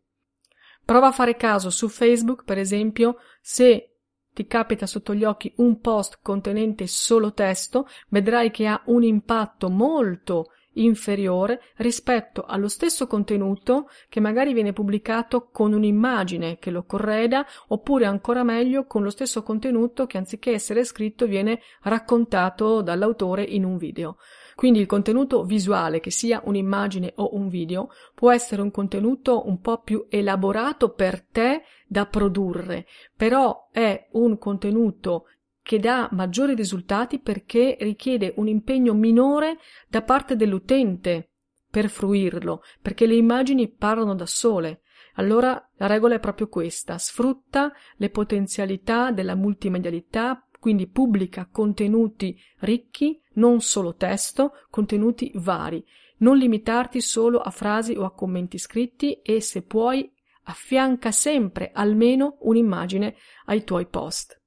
Prova 0.85 1.07
a 1.07 1.11
fare 1.11 1.35
caso 1.35 1.69
su 1.69 1.89
Facebook, 1.89 2.45
per 2.45 2.57
esempio, 2.57 3.17
se 3.41 3.97
ti 4.33 4.47
capita 4.47 4.85
sotto 4.85 5.13
gli 5.13 5.25
occhi 5.25 5.51
un 5.57 5.81
post 5.81 6.19
contenente 6.21 6.87
solo 6.87 7.33
testo, 7.33 7.85
vedrai 8.07 8.49
che 8.49 8.65
ha 8.65 8.81
un 8.85 9.03
impatto 9.03 9.69
molto 9.69 10.51
inferiore 10.75 11.59
rispetto 11.77 12.45
allo 12.45 12.69
stesso 12.69 13.07
contenuto 13.07 13.89
che 14.07 14.21
magari 14.21 14.53
viene 14.53 14.71
pubblicato 14.71 15.49
con 15.51 15.73
un'immagine 15.73 16.59
che 16.59 16.71
lo 16.71 16.85
correda 16.85 17.45
oppure 17.67 18.05
ancora 18.05 18.43
meglio 18.43 18.85
con 18.85 19.03
lo 19.03 19.09
stesso 19.09 19.43
contenuto 19.43 20.05
che 20.05 20.17
anziché 20.17 20.51
essere 20.51 20.85
scritto 20.85 21.25
viene 21.25 21.59
raccontato 21.81 22.81
dall'autore 22.81 23.43
in 23.43 23.65
un 23.65 23.75
video. 23.75 24.17
Quindi 24.57 24.79
il 24.79 24.87
contenuto 24.87 25.43
visuale, 25.43 25.99
che 25.99 26.09
sia 26.09 26.41
un'immagine 26.43 27.13
o 27.17 27.35
un 27.35 27.47
video, 27.47 27.91
può 28.15 28.31
essere 28.31 28.63
un 28.63 28.71
contenuto 28.71 29.47
un 29.47 29.59
po' 29.59 29.81
più 29.81 30.07
elaborato 30.09 30.93
per 30.93 31.21
te 31.21 31.61
da 31.85 32.07
produrre, 32.07 32.87
però 33.15 33.67
è 33.71 34.07
un 34.13 34.39
contenuto 34.39 35.25
che 35.61 35.77
dà 35.77 36.09
maggiori 36.11 36.55
risultati 36.55 37.19
perché 37.19 37.77
richiede 37.81 38.33
un 38.37 38.47
impegno 38.47 38.95
minore 38.95 39.59
da 39.87 40.01
parte 40.01 40.35
dell'utente 40.35 41.29
per 41.69 41.87
fruirlo, 41.87 42.63
perché 42.81 43.05
le 43.05 43.13
immagini 43.13 43.69
parlano 43.69 44.15
da 44.15 44.25
sole. 44.25 44.81
Allora 45.17 45.69
la 45.75 45.85
regola 45.85 46.15
è 46.15 46.19
proprio 46.19 46.47
questa, 46.47 46.97
sfrutta 46.97 47.71
le 47.97 48.09
potenzialità 48.09 49.11
della 49.11 49.35
multimedialità, 49.35 50.46
quindi 50.59 50.87
pubblica 50.87 51.47
contenuti 51.51 52.39
ricchi, 52.59 53.21
non 53.33 53.61
solo 53.61 53.95
testo, 53.95 54.53
contenuti 54.69 55.31
vari. 55.35 55.85
Non 56.19 56.37
limitarti 56.37 56.99
solo 57.01 57.39
a 57.39 57.51
frasi 57.51 57.93
o 57.93 58.03
a 58.03 58.11
commenti 58.11 58.57
scritti 58.57 59.21
e 59.21 59.39
se 59.41 59.61
puoi 59.61 60.11
affianca 60.43 61.11
sempre 61.11 61.71
almeno 61.73 62.37
un'immagine 62.41 63.15
ai 63.45 63.63
tuoi 63.63 63.85
post. 63.85 64.41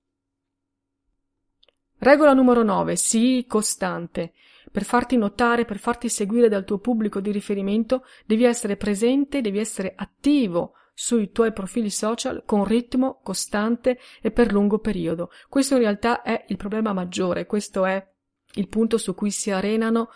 Regola 1.99 2.33
numero 2.33 2.63
9. 2.63 2.97
Sii 2.97 3.47
costante. 3.47 4.33
Per 4.73 4.85
farti 4.85 5.17
notare, 5.17 5.65
per 5.65 5.79
farti 5.79 6.09
seguire 6.09 6.49
dal 6.49 6.65
tuo 6.65 6.79
pubblico 6.79 7.21
di 7.21 7.31
riferimento, 7.31 8.05
devi 8.25 8.45
essere 8.45 8.77
presente, 8.77 9.41
devi 9.41 9.59
essere 9.59 9.93
attivo 9.97 10.75
sui 11.01 11.31
tuoi 11.31 11.51
profili 11.55 11.89
social 11.89 12.43
con 12.45 12.67
ritmo 12.67 13.21
costante 13.23 13.99
e 14.21 14.31
per 14.31 14.53
lungo 14.53 14.81
periodo. 14.81 15.31
Questo 15.49 15.73
in 15.73 15.81
realtà 15.81 16.21
è 16.21 16.45
il 16.49 16.59
problema 16.59 16.93
maggiore, 16.93 17.47
questo 17.47 17.87
è 17.87 18.07
il 18.57 18.69
punto 18.69 18.99
su 18.99 19.15
cui 19.15 19.31
si 19.31 19.51
arenano 19.51 20.11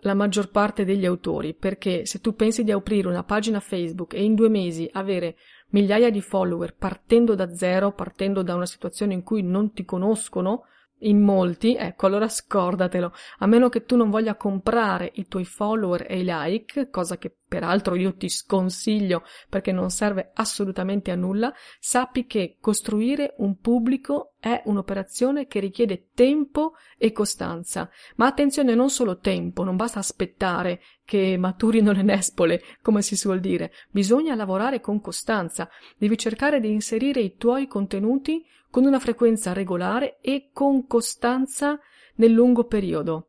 la 0.00 0.14
maggior 0.14 0.50
parte 0.50 0.84
degli 0.84 1.06
autori, 1.06 1.54
perché 1.54 2.04
se 2.04 2.20
tu 2.20 2.34
pensi 2.34 2.64
di 2.64 2.72
aprire 2.72 3.06
una 3.06 3.22
pagina 3.22 3.60
Facebook 3.60 4.12
e 4.14 4.24
in 4.24 4.34
due 4.34 4.48
mesi 4.48 4.90
avere 4.92 5.36
migliaia 5.68 6.10
di 6.10 6.20
follower 6.20 6.74
partendo 6.74 7.36
da 7.36 7.54
zero, 7.54 7.92
partendo 7.92 8.42
da 8.42 8.56
una 8.56 8.66
situazione 8.66 9.14
in 9.14 9.22
cui 9.22 9.40
non 9.40 9.72
ti 9.72 9.84
conoscono, 9.84 10.64
in 10.98 11.20
molti, 11.20 11.76
ecco, 11.76 12.06
allora 12.06 12.28
scordatelo, 12.28 13.12
a 13.38 13.46
meno 13.46 13.68
che 13.68 13.84
tu 13.84 13.96
non 13.96 14.10
voglia 14.10 14.36
comprare 14.36 15.10
i 15.14 15.26
tuoi 15.26 15.44
follower 15.44 16.06
e 16.08 16.20
i 16.20 16.24
like, 16.24 16.88
cosa 16.88 17.18
che 17.18 17.34
peraltro 17.46 17.94
io 17.94 18.16
ti 18.16 18.28
sconsiglio 18.28 19.22
perché 19.48 19.70
non 19.70 19.90
serve 19.90 20.30
assolutamente 20.34 21.10
a 21.10 21.14
nulla, 21.14 21.52
sappi 21.78 22.26
che 22.26 22.56
costruire 22.60 23.34
un 23.38 23.58
pubblico 23.58 24.32
è 24.40 24.62
un'operazione 24.64 25.46
che 25.46 25.60
richiede 25.60 26.08
tempo 26.14 26.72
e 26.98 27.12
costanza. 27.12 27.88
Ma 28.16 28.26
attenzione, 28.26 28.74
non 28.74 28.90
solo 28.90 29.18
tempo, 29.18 29.62
non 29.62 29.76
basta 29.76 29.98
aspettare 29.98 30.80
che 31.04 31.36
maturino 31.36 31.92
le 31.92 32.02
nespole, 32.02 32.62
come 32.82 33.02
si 33.02 33.14
suol 33.14 33.40
dire, 33.40 33.72
bisogna 33.90 34.34
lavorare 34.34 34.80
con 34.80 35.00
costanza, 35.00 35.68
devi 35.96 36.16
cercare 36.16 36.60
di 36.60 36.70
inserire 36.70 37.20
i 37.20 37.36
tuoi 37.36 37.66
contenuti 37.66 38.44
con 38.74 38.86
una 38.86 38.98
frequenza 38.98 39.52
regolare 39.52 40.18
e 40.20 40.50
con 40.52 40.88
costanza 40.88 41.78
nel 42.16 42.32
lungo 42.32 42.64
periodo. 42.64 43.28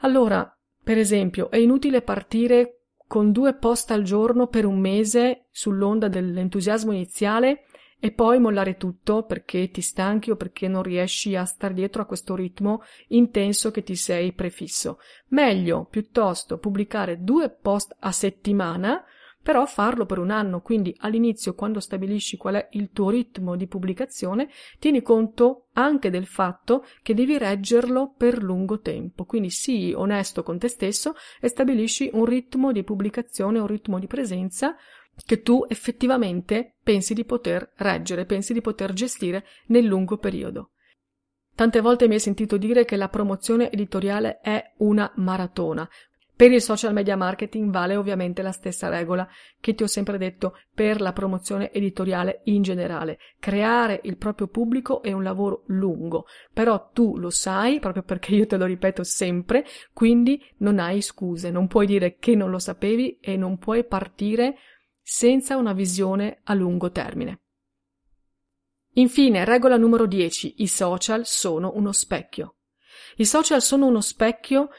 Allora, 0.00 0.52
per 0.82 0.98
esempio, 0.98 1.48
è 1.48 1.58
inutile 1.58 2.02
partire 2.02 2.80
con 3.06 3.30
due 3.30 3.54
post 3.54 3.92
al 3.92 4.02
giorno 4.02 4.48
per 4.48 4.64
un 4.66 4.80
mese 4.80 5.44
sull'onda 5.52 6.08
dell'entusiasmo 6.08 6.90
iniziale 6.90 7.66
e 8.00 8.10
poi 8.10 8.40
mollare 8.40 8.76
tutto 8.76 9.22
perché 9.22 9.70
ti 9.70 9.80
stanchi 9.80 10.32
o 10.32 10.36
perché 10.36 10.66
non 10.66 10.82
riesci 10.82 11.36
a 11.36 11.44
star 11.44 11.72
dietro 11.72 12.02
a 12.02 12.06
questo 12.06 12.34
ritmo 12.34 12.82
intenso 13.10 13.70
che 13.70 13.84
ti 13.84 13.94
sei 13.94 14.32
prefisso. 14.32 14.98
Meglio 15.28 15.86
piuttosto 15.88 16.58
pubblicare 16.58 17.22
due 17.22 17.48
post 17.48 17.94
a 18.00 18.10
settimana 18.10 19.04
però 19.44 19.66
farlo 19.66 20.06
per 20.06 20.18
un 20.18 20.30
anno, 20.30 20.62
quindi 20.62 20.96
all'inizio 21.00 21.54
quando 21.54 21.78
stabilisci 21.78 22.38
qual 22.38 22.54
è 22.54 22.68
il 22.72 22.88
tuo 22.92 23.10
ritmo 23.10 23.56
di 23.56 23.66
pubblicazione, 23.66 24.48
tieni 24.78 25.02
conto 25.02 25.66
anche 25.74 26.08
del 26.08 26.24
fatto 26.24 26.86
che 27.02 27.12
devi 27.12 27.36
reggerlo 27.36 28.14
per 28.16 28.42
lungo 28.42 28.80
tempo, 28.80 29.26
quindi 29.26 29.50
sii 29.50 29.92
onesto 29.92 30.42
con 30.42 30.58
te 30.58 30.68
stesso 30.68 31.14
e 31.42 31.48
stabilisci 31.48 32.08
un 32.14 32.24
ritmo 32.24 32.72
di 32.72 32.84
pubblicazione, 32.84 33.58
un 33.58 33.66
ritmo 33.66 33.98
di 33.98 34.06
presenza 34.06 34.76
che 35.26 35.42
tu 35.42 35.66
effettivamente 35.68 36.76
pensi 36.82 37.12
di 37.12 37.26
poter 37.26 37.70
reggere, 37.76 38.24
pensi 38.24 38.54
di 38.54 38.62
poter 38.62 38.94
gestire 38.94 39.44
nel 39.66 39.84
lungo 39.84 40.16
periodo. 40.16 40.70
Tante 41.54 41.80
volte 41.80 42.08
mi 42.08 42.14
hai 42.14 42.20
sentito 42.20 42.56
dire 42.56 42.84
che 42.84 42.96
la 42.96 43.08
promozione 43.08 43.70
editoriale 43.70 44.40
è 44.40 44.72
una 44.78 45.12
maratona. 45.16 45.88
Per 46.36 46.50
il 46.50 46.60
social 46.60 46.92
media 46.92 47.14
marketing 47.14 47.70
vale 47.70 47.94
ovviamente 47.94 48.42
la 48.42 48.50
stessa 48.50 48.88
regola 48.88 49.28
che 49.60 49.74
ti 49.74 49.84
ho 49.84 49.86
sempre 49.86 50.18
detto 50.18 50.58
per 50.74 51.00
la 51.00 51.12
promozione 51.12 51.70
editoriale 51.70 52.40
in 52.44 52.62
generale. 52.62 53.18
Creare 53.38 54.00
il 54.02 54.16
proprio 54.16 54.48
pubblico 54.48 55.00
è 55.00 55.12
un 55.12 55.22
lavoro 55.22 55.62
lungo, 55.66 56.26
però 56.52 56.90
tu 56.92 57.18
lo 57.18 57.30
sai 57.30 57.78
proprio 57.78 58.02
perché 58.02 58.34
io 58.34 58.46
te 58.46 58.56
lo 58.56 58.64
ripeto 58.64 59.04
sempre, 59.04 59.64
quindi 59.92 60.44
non 60.58 60.80
hai 60.80 61.02
scuse, 61.02 61.52
non 61.52 61.68
puoi 61.68 61.86
dire 61.86 62.16
che 62.18 62.34
non 62.34 62.50
lo 62.50 62.58
sapevi 62.58 63.18
e 63.20 63.36
non 63.36 63.56
puoi 63.56 63.84
partire 63.84 64.56
senza 65.00 65.56
una 65.56 65.72
visione 65.72 66.40
a 66.42 66.54
lungo 66.54 66.90
termine. 66.90 67.42
Infine, 68.94 69.44
regola 69.44 69.76
numero 69.76 70.06
10. 70.06 70.62
I 70.62 70.66
social 70.66 71.26
sono 71.26 71.72
uno 71.74 71.92
specchio. 71.92 72.56
I 73.16 73.24
social 73.24 73.62
sono 73.62 73.86
uno 73.86 74.00
specchio 74.00 74.70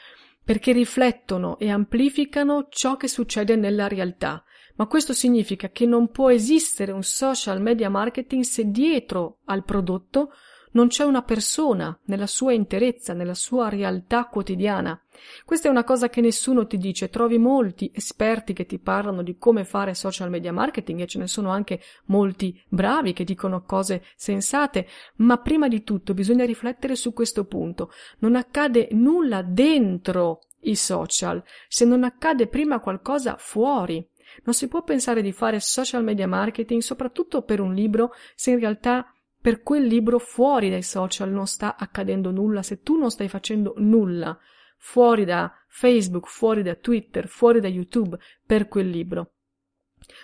perché 0.46 0.70
riflettono 0.70 1.58
e 1.58 1.70
amplificano 1.70 2.68
ciò 2.70 2.96
che 2.96 3.08
succede 3.08 3.56
nella 3.56 3.88
realtà, 3.88 4.44
ma 4.76 4.86
questo 4.86 5.12
significa 5.12 5.70
che 5.70 5.86
non 5.86 6.12
può 6.12 6.30
esistere 6.30 6.92
un 6.92 7.02
social 7.02 7.60
media 7.60 7.90
marketing 7.90 8.44
se 8.44 8.70
dietro 8.70 9.38
al 9.46 9.64
prodotto 9.64 10.30
non 10.76 10.88
c'è 10.88 11.04
una 11.04 11.22
persona 11.22 11.98
nella 12.04 12.26
sua 12.26 12.52
interezza, 12.52 13.14
nella 13.14 13.32
sua 13.32 13.70
realtà 13.70 14.26
quotidiana. 14.26 15.00
Questa 15.46 15.68
è 15.68 15.70
una 15.70 15.84
cosa 15.84 16.10
che 16.10 16.20
nessuno 16.20 16.66
ti 16.66 16.76
dice. 16.76 17.08
Trovi 17.08 17.38
molti 17.38 17.90
esperti 17.94 18.52
che 18.52 18.66
ti 18.66 18.78
parlano 18.78 19.22
di 19.22 19.38
come 19.38 19.64
fare 19.64 19.94
social 19.94 20.28
media 20.28 20.52
marketing 20.52 21.00
e 21.00 21.06
ce 21.06 21.18
ne 21.18 21.28
sono 21.28 21.48
anche 21.48 21.80
molti 22.06 22.62
bravi 22.68 23.14
che 23.14 23.24
dicono 23.24 23.62
cose 23.62 24.04
sensate, 24.16 24.86
ma 25.16 25.38
prima 25.38 25.66
di 25.66 25.82
tutto 25.82 26.12
bisogna 26.12 26.44
riflettere 26.44 26.94
su 26.94 27.14
questo 27.14 27.46
punto. 27.46 27.90
Non 28.18 28.36
accade 28.36 28.88
nulla 28.90 29.40
dentro 29.40 30.42
i 30.60 30.76
social 30.76 31.42
se 31.68 31.86
non 31.86 32.04
accade 32.04 32.48
prima 32.48 32.80
qualcosa 32.80 33.36
fuori. 33.38 34.06
Non 34.44 34.54
si 34.54 34.68
può 34.68 34.82
pensare 34.82 35.22
di 35.22 35.32
fare 35.32 35.58
social 35.58 36.04
media 36.04 36.28
marketing, 36.28 36.82
soprattutto 36.82 37.40
per 37.40 37.60
un 37.60 37.72
libro, 37.72 38.12
se 38.34 38.50
in 38.50 38.58
realtà 38.58 39.10
per 39.46 39.62
quel 39.62 39.84
libro 39.84 40.18
fuori 40.18 40.70
dai 40.70 40.82
social 40.82 41.30
non 41.30 41.46
sta 41.46 41.76
accadendo 41.78 42.32
nulla, 42.32 42.64
se 42.64 42.82
tu 42.82 42.96
non 42.96 43.12
stai 43.12 43.28
facendo 43.28 43.74
nulla 43.76 44.36
fuori 44.76 45.24
da 45.24 45.52
Facebook, 45.68 46.26
fuori 46.26 46.64
da 46.64 46.74
Twitter, 46.74 47.28
fuori 47.28 47.60
da 47.60 47.68
YouTube 47.68 48.18
per 48.44 48.66
quel 48.66 48.88
libro. 48.88 49.34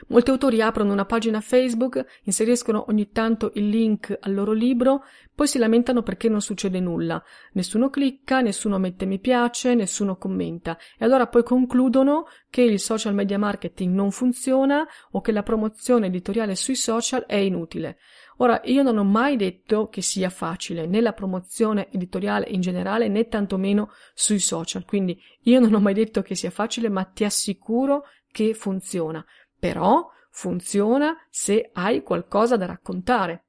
Molti 0.08 0.30
autori 0.30 0.60
aprono 0.60 0.92
una 0.92 1.04
pagina 1.04 1.40
Facebook, 1.40 2.04
inseriscono 2.24 2.86
ogni 2.88 3.10
tanto 3.10 3.52
il 3.54 3.68
link 3.68 4.16
al 4.20 4.34
loro 4.34 4.52
libro, 4.52 5.04
poi 5.34 5.46
si 5.46 5.58
lamentano 5.58 6.02
perché 6.02 6.28
non 6.28 6.40
succede 6.40 6.80
nulla. 6.80 7.22
Nessuno 7.52 7.90
clicca, 7.90 8.40
nessuno 8.40 8.78
mette 8.78 9.06
mi 9.06 9.20
piace, 9.20 9.74
nessuno 9.74 10.16
commenta. 10.16 10.76
E 10.98 11.04
allora 11.04 11.28
poi 11.28 11.44
concludono 11.44 12.26
che 12.50 12.62
il 12.62 12.80
social 12.80 13.14
media 13.14 13.38
marketing 13.38 13.94
non 13.94 14.10
funziona 14.10 14.86
o 15.12 15.20
che 15.20 15.32
la 15.32 15.42
promozione 15.42 16.06
editoriale 16.06 16.54
sui 16.54 16.76
social 16.76 17.24
è 17.26 17.36
inutile. 17.36 17.98
Ora, 18.42 18.60
io 18.64 18.82
non 18.82 18.98
ho 18.98 19.04
mai 19.04 19.36
detto 19.36 19.88
che 19.88 20.02
sia 20.02 20.28
facile 20.28 20.84
né 20.86 21.00
la 21.00 21.12
promozione 21.12 21.88
editoriale 21.92 22.48
in 22.48 22.60
generale 22.60 23.06
né 23.06 23.28
tantomeno 23.28 23.92
sui 24.14 24.40
social, 24.40 24.84
quindi 24.84 25.16
io 25.42 25.60
non 25.60 25.72
ho 25.72 25.78
mai 25.78 25.94
detto 25.94 26.22
che 26.22 26.34
sia 26.34 26.50
facile, 26.50 26.88
ma 26.88 27.04
ti 27.04 27.22
assicuro 27.22 28.02
che 28.32 28.52
funziona. 28.52 29.24
Però 29.56 30.08
funziona 30.30 31.14
se 31.30 31.70
hai 31.72 32.02
qualcosa 32.02 32.56
da 32.56 32.66
raccontare. 32.66 33.44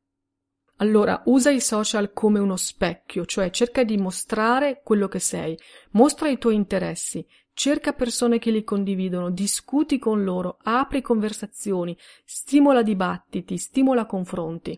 Allora, 0.84 1.22
usa 1.28 1.50
i 1.50 1.62
social 1.62 2.12
come 2.12 2.40
uno 2.40 2.58
specchio, 2.58 3.26
cioè 3.26 3.50
cerca 3.52 3.86
di 3.86 3.96
mostrare 3.96 4.82
quello 4.84 5.08
che 5.08 5.20
sei, 5.20 5.58
mostra 5.92 6.28
i 6.28 6.38
tuoi 6.38 6.56
interessi, 6.56 7.26
cerca 7.54 7.94
persone 7.94 8.38
che 8.38 8.52
li 8.52 8.66
condividono, 8.66 9.30
discuti 9.30 9.98
con 9.98 10.26
loro, 10.26 10.58
apri 10.62 11.02
conversazioni, 11.02 11.98
stimola 12.26 12.82
dibattiti, 12.84 13.58
stimola 13.58 14.06
confronti. 14.06 14.78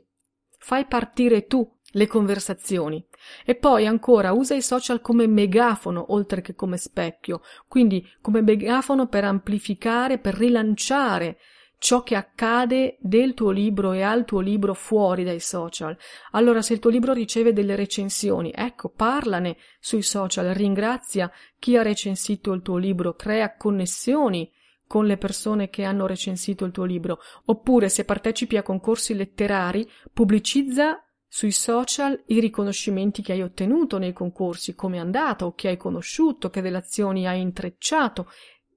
Fai 0.59 0.85
partire 0.85 1.47
tu 1.47 1.67
le 1.93 2.05
conversazioni. 2.05 3.03
E 3.43 3.55
poi 3.55 3.87
ancora 3.87 4.31
usa 4.31 4.53
i 4.53 4.61
social 4.61 5.01
come 5.01 5.25
megafono 5.25 6.13
oltre 6.13 6.41
che 6.41 6.53
come 6.53 6.77
specchio, 6.77 7.41
quindi 7.67 8.07
come 8.21 8.43
megafono 8.43 9.07
per 9.07 9.23
amplificare, 9.23 10.19
per 10.19 10.35
rilanciare 10.35 11.39
ciò 11.85 12.01
che 12.01 12.15
accade 12.15 12.97
del 12.99 13.35
tuo 13.35 13.51
libro 13.51 13.91
e 13.91 14.01
al 14.01 14.25
tuo 14.25 14.39
libro 14.39 14.73
fuori 14.73 15.23
dai 15.23 15.39
social. 15.39 15.95
Allora, 16.31 16.63
se 16.63 16.73
il 16.73 16.79
tuo 16.79 16.89
libro 16.89 17.13
riceve 17.13 17.53
delle 17.53 17.75
recensioni, 17.75 18.51
ecco, 18.55 18.89
parlane 18.89 19.57
sui 19.79 20.01
social, 20.01 20.47
ringrazia 20.55 21.31
chi 21.59 21.77
ha 21.77 21.83
recensito 21.83 22.53
il 22.53 22.63
tuo 22.63 22.77
libro, 22.77 23.13
crea 23.13 23.55
connessioni 23.55 24.51
con 24.87 25.05
le 25.05 25.17
persone 25.17 25.69
che 25.69 25.83
hanno 25.83 26.07
recensito 26.07 26.65
il 26.65 26.71
tuo 26.71 26.85
libro, 26.85 27.19
oppure 27.45 27.87
se 27.89 28.03
partecipi 28.03 28.57
a 28.57 28.63
concorsi 28.63 29.13
letterari, 29.13 29.87
pubblicizza 30.11 31.05
sui 31.27 31.51
social 31.51 32.19
i 32.27 32.39
riconoscimenti 32.39 33.21
che 33.21 33.33
hai 33.33 33.43
ottenuto 33.43 33.99
nei 33.99 34.13
concorsi, 34.13 34.73
come 34.73 34.97
è 34.97 35.01
andato, 35.01 35.53
chi 35.53 35.67
hai 35.67 35.77
conosciuto, 35.77 36.49
che 36.49 36.61
relazioni 36.61 37.27
hai 37.27 37.41
intrecciato 37.41 38.27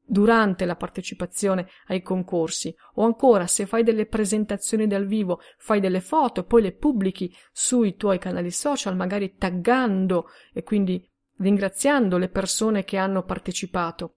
durante 0.08 0.64
la 0.64 0.74
partecipazione 0.74 1.68
ai 1.88 2.00
concorsi 2.00 2.74
o 2.94 3.04
ancora 3.04 3.46
se 3.46 3.66
fai 3.66 3.82
delle 3.82 4.06
presentazioni 4.06 4.86
dal 4.86 5.06
vivo, 5.06 5.40
fai 5.58 5.80
delle 5.80 6.00
foto 6.00 6.40
e 6.40 6.44
poi 6.44 6.62
le 6.62 6.72
pubblichi 6.72 7.32
sui 7.52 7.96
tuoi 7.96 8.18
canali 8.18 8.50
social, 8.50 8.96
magari 8.96 9.36
taggando 9.36 10.30
e 10.52 10.62
quindi 10.62 11.06
ringraziando 11.36 12.16
le 12.16 12.30
persone 12.30 12.84
che 12.84 12.96
hanno 12.96 13.22
partecipato. 13.22 14.14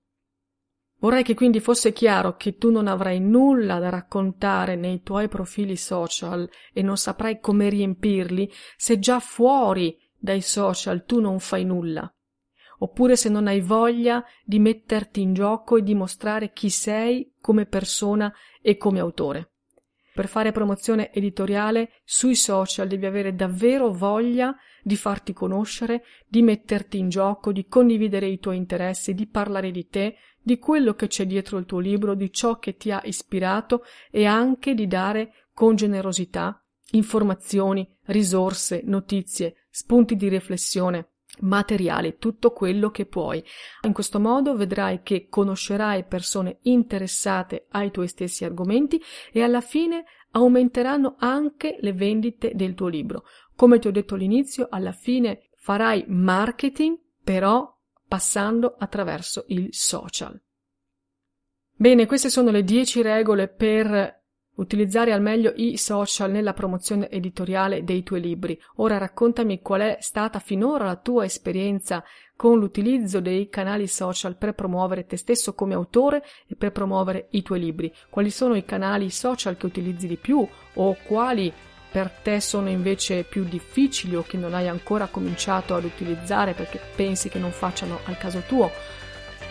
Vorrei 1.00 1.24
che 1.24 1.34
quindi 1.34 1.60
fosse 1.60 1.94
chiaro 1.94 2.38
che 2.38 2.58
tu 2.58 2.72
non 2.72 2.88
avrai 2.88 3.20
nulla 3.20 3.80
da 3.80 3.90
raccontare 3.90 4.76
nei 4.76 5.02
tuoi 5.02 5.28
profili 5.28 5.76
social 5.76 6.48
e 6.72 6.82
non 6.82 6.96
saprai 6.96 7.40
come 7.40 7.70
riempirli 7.70 8.50
se 8.78 9.00
già 9.00 9.20
fuori 9.20 9.98
dai 10.16 10.42
social 10.42 11.04
tu 11.06 11.20
non 11.20 11.40
fai 11.40 11.66
nulla 11.66 12.12
oppure 12.84 13.16
se 13.16 13.30
non 13.30 13.48
hai 13.48 13.62
voglia 13.62 14.24
di 14.44 14.60
metterti 14.60 15.22
in 15.22 15.34
gioco 15.34 15.78
e 15.78 15.84
dimostrare 15.84 16.52
chi 16.52 16.70
sei 16.70 17.34
come 17.40 17.66
persona 17.66 18.34
e 18.62 18.78
come 18.78 19.00
autore. 19.00 19.52
Per 20.14 20.28
fare 20.28 20.52
promozione 20.52 21.14
editoriale 21.14 21.92
sui 22.04 22.36
social 22.36 22.88
devi 22.88 23.06
avere 23.06 23.34
davvero 23.34 23.92
voglia 23.92 24.56
di 24.84 24.96
farti 24.96 25.32
conoscere, 25.32 26.04
di 26.28 26.42
metterti 26.42 26.98
in 26.98 27.10
gioco, 27.10 27.52
di 27.52 27.68
condividere 27.68 28.28
i 28.28 28.40
tuoi 28.40 28.58
interessi, 28.58 29.14
di 29.14 29.28
parlare 29.28 29.72
di 29.72 29.88
te, 29.88 30.16
di 30.42 30.58
quello 30.58 30.96
che 30.96 31.08
c'è 31.08 31.26
dietro 31.26 31.60
il 31.60 31.66
tuo 31.66 31.80
libro, 31.80 32.16
di 32.16 32.32
ciò 32.32 32.58
che 32.58 32.76
ti 32.76 32.92
ha 32.92 33.02
ispirato 33.06 33.84
e 34.10 34.26
anche 34.26 34.74
di 34.74 34.88
dare 34.88 35.48
con 35.54 35.76
generosità 35.76 36.62
informazioni, 36.94 37.88
risorse, 38.08 38.82
notizie, 38.84 39.68
spunti 39.70 40.18
di 40.18 40.28
riflessione 40.28 41.11
materiale, 41.42 42.18
tutto 42.18 42.52
quello 42.52 42.90
che 42.90 43.06
puoi. 43.06 43.44
In 43.82 43.94
questo 43.94 44.20
modo 44.20 44.56
vedrai 44.56 45.02
che 45.04 45.28
conoscerai 45.30 46.06
persone 46.06 46.60
interessate 46.64 47.68
ai 47.70 47.92
tuoi 47.92 48.08
stessi 48.08 48.46
argomenti 48.46 49.02
e 49.32 49.42
alla 49.42 49.62
fine 49.62 50.06
aumenteranno 50.32 51.16
anche 51.20 51.78
le 51.80 51.94
vendite 51.94 52.52
del 52.56 52.74
tuo 52.74 52.88
libro. 52.88 53.26
Come 53.56 53.80
ti 53.80 53.88
ho 53.88 53.92
detto 53.92 54.16
all'inizio, 54.16 54.68
alla 54.70 54.94
fine 54.94 55.50
farai 55.58 56.06
marketing, 56.08 56.98
però 57.24 57.78
passando 58.08 58.76
attraverso 58.78 59.46
il 59.48 59.70
social. 59.72 60.42
Bene, 61.76 62.06
queste 62.06 62.30
sono 62.30 62.52
le 62.52 62.64
10 62.64 63.02
regole 63.02 63.48
per 63.48 64.21
Utilizzare 64.56 65.14
al 65.14 65.22
meglio 65.22 65.54
i 65.56 65.78
social 65.78 66.30
nella 66.30 66.54
promozione 66.54 67.10
editoriale 67.10 67.84
dei 67.84 68.04
tuoi 68.04 68.20
libri. 68.20 68.60
Ora 68.76 68.98
raccontami 68.98 69.62
qual 69.62 69.82
è 69.82 69.98
stata 70.02 70.40
finora 70.40 70.86
la 70.86 70.98
tua 70.98 71.24
esperienza 71.24 72.04
con 72.36 72.60
l'utilizzo 72.60 73.22
dei 73.22 73.48
canali 73.50 73.88
social 73.88 74.36
per 74.36 74.54
promuovere 74.54 75.06
te 75.06 75.16
stesso 75.16 75.54
come 75.54 75.74
autore 75.74 76.24
e 76.48 76.56
per 76.56 76.72
promuovere 76.72 77.28
i 77.32 77.42
tuoi 77.42 77.60
libri. 77.62 77.94
Quali 78.10 78.30
sono 78.30 78.56
i 78.56 78.66
canali 78.66 79.10
social 79.10 79.56
che 79.56 79.68
utilizzi 79.68 80.08
di 80.08 80.18
più 80.18 80.46
o 80.74 80.98
quali 81.06 81.52
per 81.92 82.10
te 82.10 82.40
sono 82.40 82.70
invece 82.70 83.24
più 83.24 83.44
difficili 83.44 84.16
o 84.16 84.24
che 84.24 84.38
non 84.38 84.54
hai 84.54 84.68
ancora 84.68 85.08
cominciato 85.08 85.76
ad 85.76 85.84
utilizzare 85.84 86.54
perché 86.54 86.80
pensi 86.96 87.30
che 87.30 87.40
non 87.40 87.52
facciano 87.52 88.00
al 88.06 88.18
caso 88.18 88.42
tuo? 88.48 88.72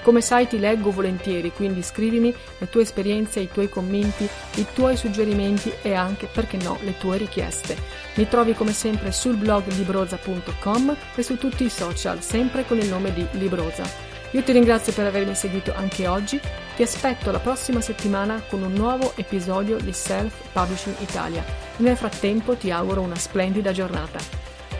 Come 0.02 0.22
sai 0.22 0.46
ti 0.48 0.58
leggo 0.58 0.90
volentieri, 0.90 1.52
quindi 1.52 1.82
scrivimi 1.82 2.34
le 2.58 2.68
tue 2.68 2.82
esperienze, 2.82 3.40
i 3.40 3.50
tuoi 3.50 3.68
commenti, 3.68 4.28
i 4.56 4.66
tuoi 4.72 4.96
suggerimenti 4.96 5.72
e 5.82 5.94
anche, 5.94 6.26
perché 6.26 6.56
no, 6.56 6.78
le 6.82 6.96
tue 6.96 7.18
richieste. 7.18 7.76
Mi 8.14 8.26
trovi 8.26 8.54
come 8.54 8.72
sempre 8.72 9.12
sul 9.12 9.36
blog 9.36 9.66
libroza.com 9.66 10.96
e 11.14 11.22
su 11.22 11.36
tutti 11.36 11.64
i 11.64 11.70
social, 11.70 12.22
sempre 12.22 12.64
con 12.64 12.78
il 12.78 12.88
nome 12.88 13.12
di 13.12 13.26
Libroza. 13.32 14.08
Io 14.32 14.42
ti 14.42 14.52
ringrazio 14.52 14.92
per 14.92 15.06
avermi 15.06 15.34
seguito 15.34 15.74
anche 15.74 16.06
oggi, 16.06 16.40
ti 16.76 16.82
aspetto 16.82 17.30
la 17.30 17.40
prossima 17.40 17.80
settimana 17.80 18.40
con 18.48 18.62
un 18.62 18.72
nuovo 18.72 19.12
episodio 19.16 19.76
di 19.78 19.92
Self 19.92 20.32
Publishing 20.52 20.96
Italia. 21.00 21.44
Nel 21.78 21.96
frattempo 21.96 22.54
ti 22.54 22.70
auguro 22.70 23.00
una 23.00 23.16
splendida 23.16 23.72
giornata. 23.72 24.18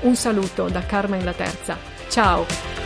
Un 0.03 0.15
saluto 0.15 0.69
da 0.69 0.81
Carmen 0.87 1.25
la 1.25 1.33
Terza. 1.33 1.77
Ciao! 2.09 2.80